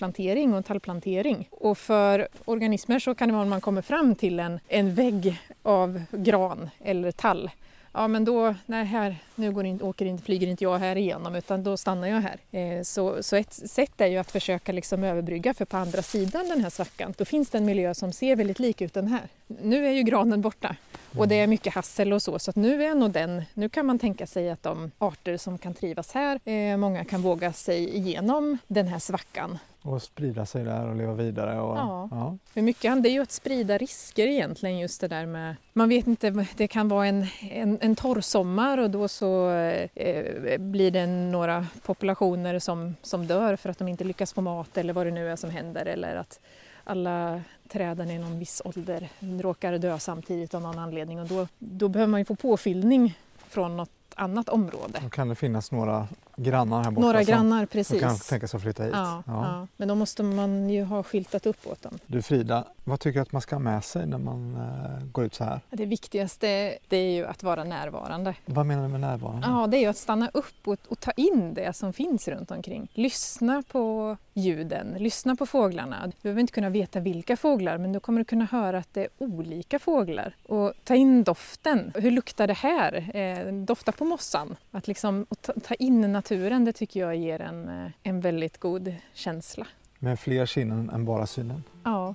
plantering 0.00 0.50
och 0.50 0.56
en 0.56 0.62
tallplantering. 0.62 1.48
Och 1.50 1.78
för 1.78 2.28
organismer 2.44 2.98
så 2.98 3.14
kan 3.14 3.28
det 3.28 3.32
vara 3.32 3.42
om 3.42 3.50
man 3.50 3.60
kommer 3.60 3.82
fram 3.82 4.14
till 4.14 4.40
en, 4.40 4.60
en 4.68 4.94
vägg 4.94 5.40
av 5.62 6.02
gran 6.12 6.70
eller 6.84 7.12
tall. 7.12 7.50
Ja 7.92 8.08
men 8.08 8.24
då, 8.24 8.54
nej 8.66 8.84
här, 8.84 9.16
nu 9.34 9.52
går 9.52 9.66
inte, 9.66 9.84
åker 9.84 10.06
inte, 10.06 10.24
flyger 10.24 10.46
inte 10.46 10.64
jag 10.64 10.78
här 10.78 10.96
igenom 10.96 11.34
utan 11.34 11.62
då 11.64 11.76
stannar 11.76 12.08
jag 12.08 12.20
här. 12.20 12.38
Eh, 12.50 12.82
så, 12.82 13.22
så 13.22 13.36
ett 13.36 13.52
sätt 13.52 14.00
är 14.00 14.06
ju 14.06 14.16
att 14.16 14.30
försöka 14.30 14.72
liksom 14.72 15.04
överbrygga 15.04 15.54
för 15.54 15.64
på 15.64 15.76
andra 15.76 16.02
sidan 16.02 16.48
den 16.48 16.60
här 16.60 16.70
svackan 16.70 17.14
då 17.18 17.24
finns 17.24 17.50
det 17.50 17.58
en 17.58 17.64
miljö 17.64 17.94
som 17.94 18.12
ser 18.12 18.36
väldigt 18.36 18.58
lik 18.58 18.80
ut 18.80 18.94
den 18.94 19.06
här. 19.06 19.28
Nu 19.46 19.86
är 19.86 19.90
ju 19.90 20.02
granen 20.02 20.40
borta 20.40 20.76
och 21.16 21.28
det 21.28 21.34
är 21.34 21.46
mycket 21.46 21.74
hassel 21.74 22.12
och 22.12 22.22
så 22.22 22.38
så 22.38 22.50
att 22.50 22.56
nu 22.56 22.84
är 22.84 22.94
nog 22.94 23.10
den, 23.10 23.42
nu 23.54 23.68
kan 23.68 23.86
man 23.86 23.98
tänka 23.98 24.26
sig 24.26 24.50
att 24.50 24.62
de 24.62 24.90
arter 24.98 25.36
som 25.36 25.58
kan 25.58 25.74
trivas 25.74 26.12
här, 26.12 26.40
eh, 26.44 26.76
många 26.76 27.04
kan 27.04 27.22
våga 27.22 27.52
sig 27.52 27.96
igenom 27.96 28.58
den 28.66 28.88
här 28.88 28.98
svackan 28.98 29.58
Och 29.82 30.02
sprida 30.02 30.46
sig 30.46 30.64
där 30.64 30.88
och 30.88 30.96
leva 30.96 31.12
vidare. 31.12 31.60
Och, 31.60 31.76
Ja. 31.76 32.08
ja. 32.10 32.36
För 32.44 32.62
mycket 32.62 32.90
handlar 32.90 33.10
ju 33.10 33.22
att 33.22 33.30
sprida 33.32 33.78
risker 33.78 34.26
egentligen 34.26 34.78
just 34.78 35.00
det 35.00 35.08
där 35.08 35.26
med, 35.26 35.56
man 35.72 35.88
vet 35.88 36.06
inte, 36.06 36.46
det 36.56 36.68
kan 36.68 36.88
vara 36.88 37.06
en, 37.06 37.26
en, 37.50 37.78
en 37.80 37.96
torrsommar 37.96 38.78
och 38.78 38.90
då 38.90 39.08
så 39.08 39.50
eh, 39.50 40.58
blir 40.58 40.90
det 40.90 41.06
några 41.06 41.66
populationer 41.82 42.58
som, 42.58 42.96
som 43.02 43.26
dör 43.26 43.56
för 43.56 43.68
att 43.68 43.78
de 43.78 43.88
inte 43.88 44.04
lyckas 44.04 44.32
få 44.32 44.40
mat 44.40 44.76
eller 44.76 44.92
vad 44.92 45.06
det 45.06 45.10
nu 45.10 45.28
är 45.30 45.36
som 45.36 45.50
händer 45.50 45.86
eller 45.86 46.16
att 46.16 46.40
alla 46.84 47.42
träden 47.68 48.10
i 48.10 48.18
någon 48.18 48.38
viss 48.38 48.62
ålder 48.64 49.08
råkar 49.20 49.78
dö 49.78 49.98
samtidigt 49.98 50.54
av 50.54 50.62
någon 50.62 50.78
anledning 50.78 51.20
och 51.20 51.26
då, 51.26 51.48
då 51.58 51.88
behöver 51.88 52.10
man 52.10 52.20
ju 52.20 52.24
få 52.24 52.34
påfyllning 52.34 53.18
från 53.48 53.76
något 53.76 53.90
annat 54.14 54.48
område. 54.48 54.98
Då 55.02 55.10
kan 55.10 55.28
det 55.28 55.34
finnas 55.34 55.72
några 55.72 56.08
grannar 56.42 56.84
här 56.84 56.90
borta 56.90 57.06
Några 57.06 57.24
som, 57.24 57.32
grannar 57.32 57.58
som 57.58 57.66
precis. 57.66 58.00
kan 58.00 58.16
tänka 58.18 58.48
sig 58.48 58.56
att 58.58 58.62
flytta 58.62 58.82
hit. 58.82 58.92
Ja, 58.94 59.22
Ja. 59.26 59.32
ja. 59.44 59.66
Men 59.76 59.88
då 59.88 59.94
måste 59.94 60.22
man 60.22 60.70
ju 60.70 60.84
ha 60.84 61.02
skyltat 61.02 61.46
upp 61.46 61.66
åt 61.66 61.82
dem. 61.82 61.98
Du 62.06 62.22
Frida, 62.22 62.64
vad 62.84 63.00
tycker 63.00 63.18
du 63.18 63.22
att 63.22 63.32
man 63.32 63.42
ska 63.42 63.54
ha 63.54 63.60
med 63.60 63.84
sig 63.84 64.06
när 64.06 64.18
man 64.18 64.54
eh, 64.56 65.06
går 65.12 65.24
ut 65.24 65.34
så 65.34 65.44
här? 65.44 65.60
Det 65.70 65.86
viktigaste 65.86 66.46
det 66.88 66.96
är 66.96 67.10
ju 67.12 67.26
att 67.26 67.42
vara 67.42 67.64
närvarande. 67.64 68.34
Vad 68.46 68.66
menar 68.66 68.82
du 68.82 68.88
med 68.88 69.00
närvarande? 69.00 69.46
Ja, 69.50 69.66
det 69.66 69.76
är 69.76 69.80
ju 69.80 69.86
att 69.86 69.96
stanna 69.96 70.30
upp 70.34 70.68
och, 70.68 70.76
och 70.88 71.00
ta 71.00 71.10
in 71.10 71.54
det 71.54 71.76
som 71.76 71.92
finns 71.92 72.28
runt 72.28 72.50
omkring. 72.50 72.88
Lyssna 72.94 73.62
på 73.72 74.16
ljuden, 74.34 74.94
lyssna 74.98 75.36
på 75.36 75.46
fåglarna. 75.46 75.96
Du 76.06 76.12
behöver 76.22 76.40
inte 76.40 76.52
kunna 76.52 76.70
veta 76.70 77.00
vilka 77.00 77.36
fåglar 77.36 77.78
men 77.78 77.92
du 77.92 78.00
kommer 78.00 78.20
att 78.20 78.26
kunna 78.26 78.44
höra 78.44 78.78
att 78.78 78.94
det 78.94 79.00
är 79.02 79.08
olika 79.18 79.78
fåglar. 79.78 80.34
Och 80.46 80.72
ta 80.84 80.94
in 80.94 81.24
doften. 81.24 81.92
Hur 81.94 82.10
luktar 82.10 82.46
det 82.46 82.52
här? 82.54 83.16
Eh, 83.16 83.52
dofta 83.52 83.92
på 83.92 84.04
mossan. 84.04 84.56
Att 84.70 84.88
liksom 84.88 85.26
ta, 85.40 85.52
ta 85.66 85.74
in 85.74 86.12
naturen, 86.12 86.29
det 86.38 86.72
tycker 86.72 87.00
jag 87.00 87.16
ger 87.16 87.40
en, 87.40 87.68
eh, 87.68 87.90
en 88.02 88.20
väldigt 88.20 88.58
god 88.58 88.94
känsla. 89.14 89.66
Med 89.98 90.20
fler 90.20 90.46
sinnen 90.46 90.90
än 90.90 91.04
bara 91.04 91.26
synen? 91.26 91.62
Ja. 91.84 92.14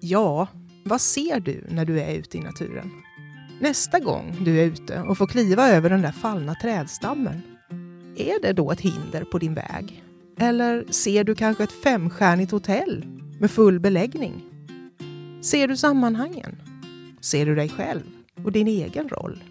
Ja, 0.00 0.48
vad 0.84 1.00
ser 1.00 1.40
du 1.40 1.64
när 1.68 1.84
du 1.84 2.00
är 2.00 2.14
ute 2.14 2.38
i 2.38 2.40
naturen? 2.40 2.90
Nästa 3.60 4.00
gång 4.00 4.36
du 4.40 4.60
är 4.60 4.64
ute 4.64 5.00
och 5.00 5.18
får 5.18 5.26
kliva 5.26 5.68
över 5.68 5.90
den 5.90 6.02
där 6.02 6.12
fallna 6.12 6.54
trädstammen, 6.54 7.42
är 8.16 8.42
det 8.42 8.52
då 8.52 8.70
ett 8.72 8.80
hinder 8.80 9.24
på 9.24 9.38
din 9.38 9.54
väg? 9.54 10.02
Eller 10.38 10.84
ser 10.90 11.24
du 11.24 11.34
kanske 11.34 11.64
ett 11.64 11.72
femstjärnigt 11.72 12.52
hotell 12.52 13.04
med 13.40 13.50
full 13.50 13.80
beläggning? 13.80 14.44
Ser 15.42 15.68
du 15.68 15.76
sammanhangen? 15.76 16.62
Ser 17.20 17.46
du 17.46 17.54
dig 17.54 17.68
själv 17.68 18.02
och 18.44 18.52
din 18.52 18.68
egen 18.68 19.08
roll? 19.08 19.42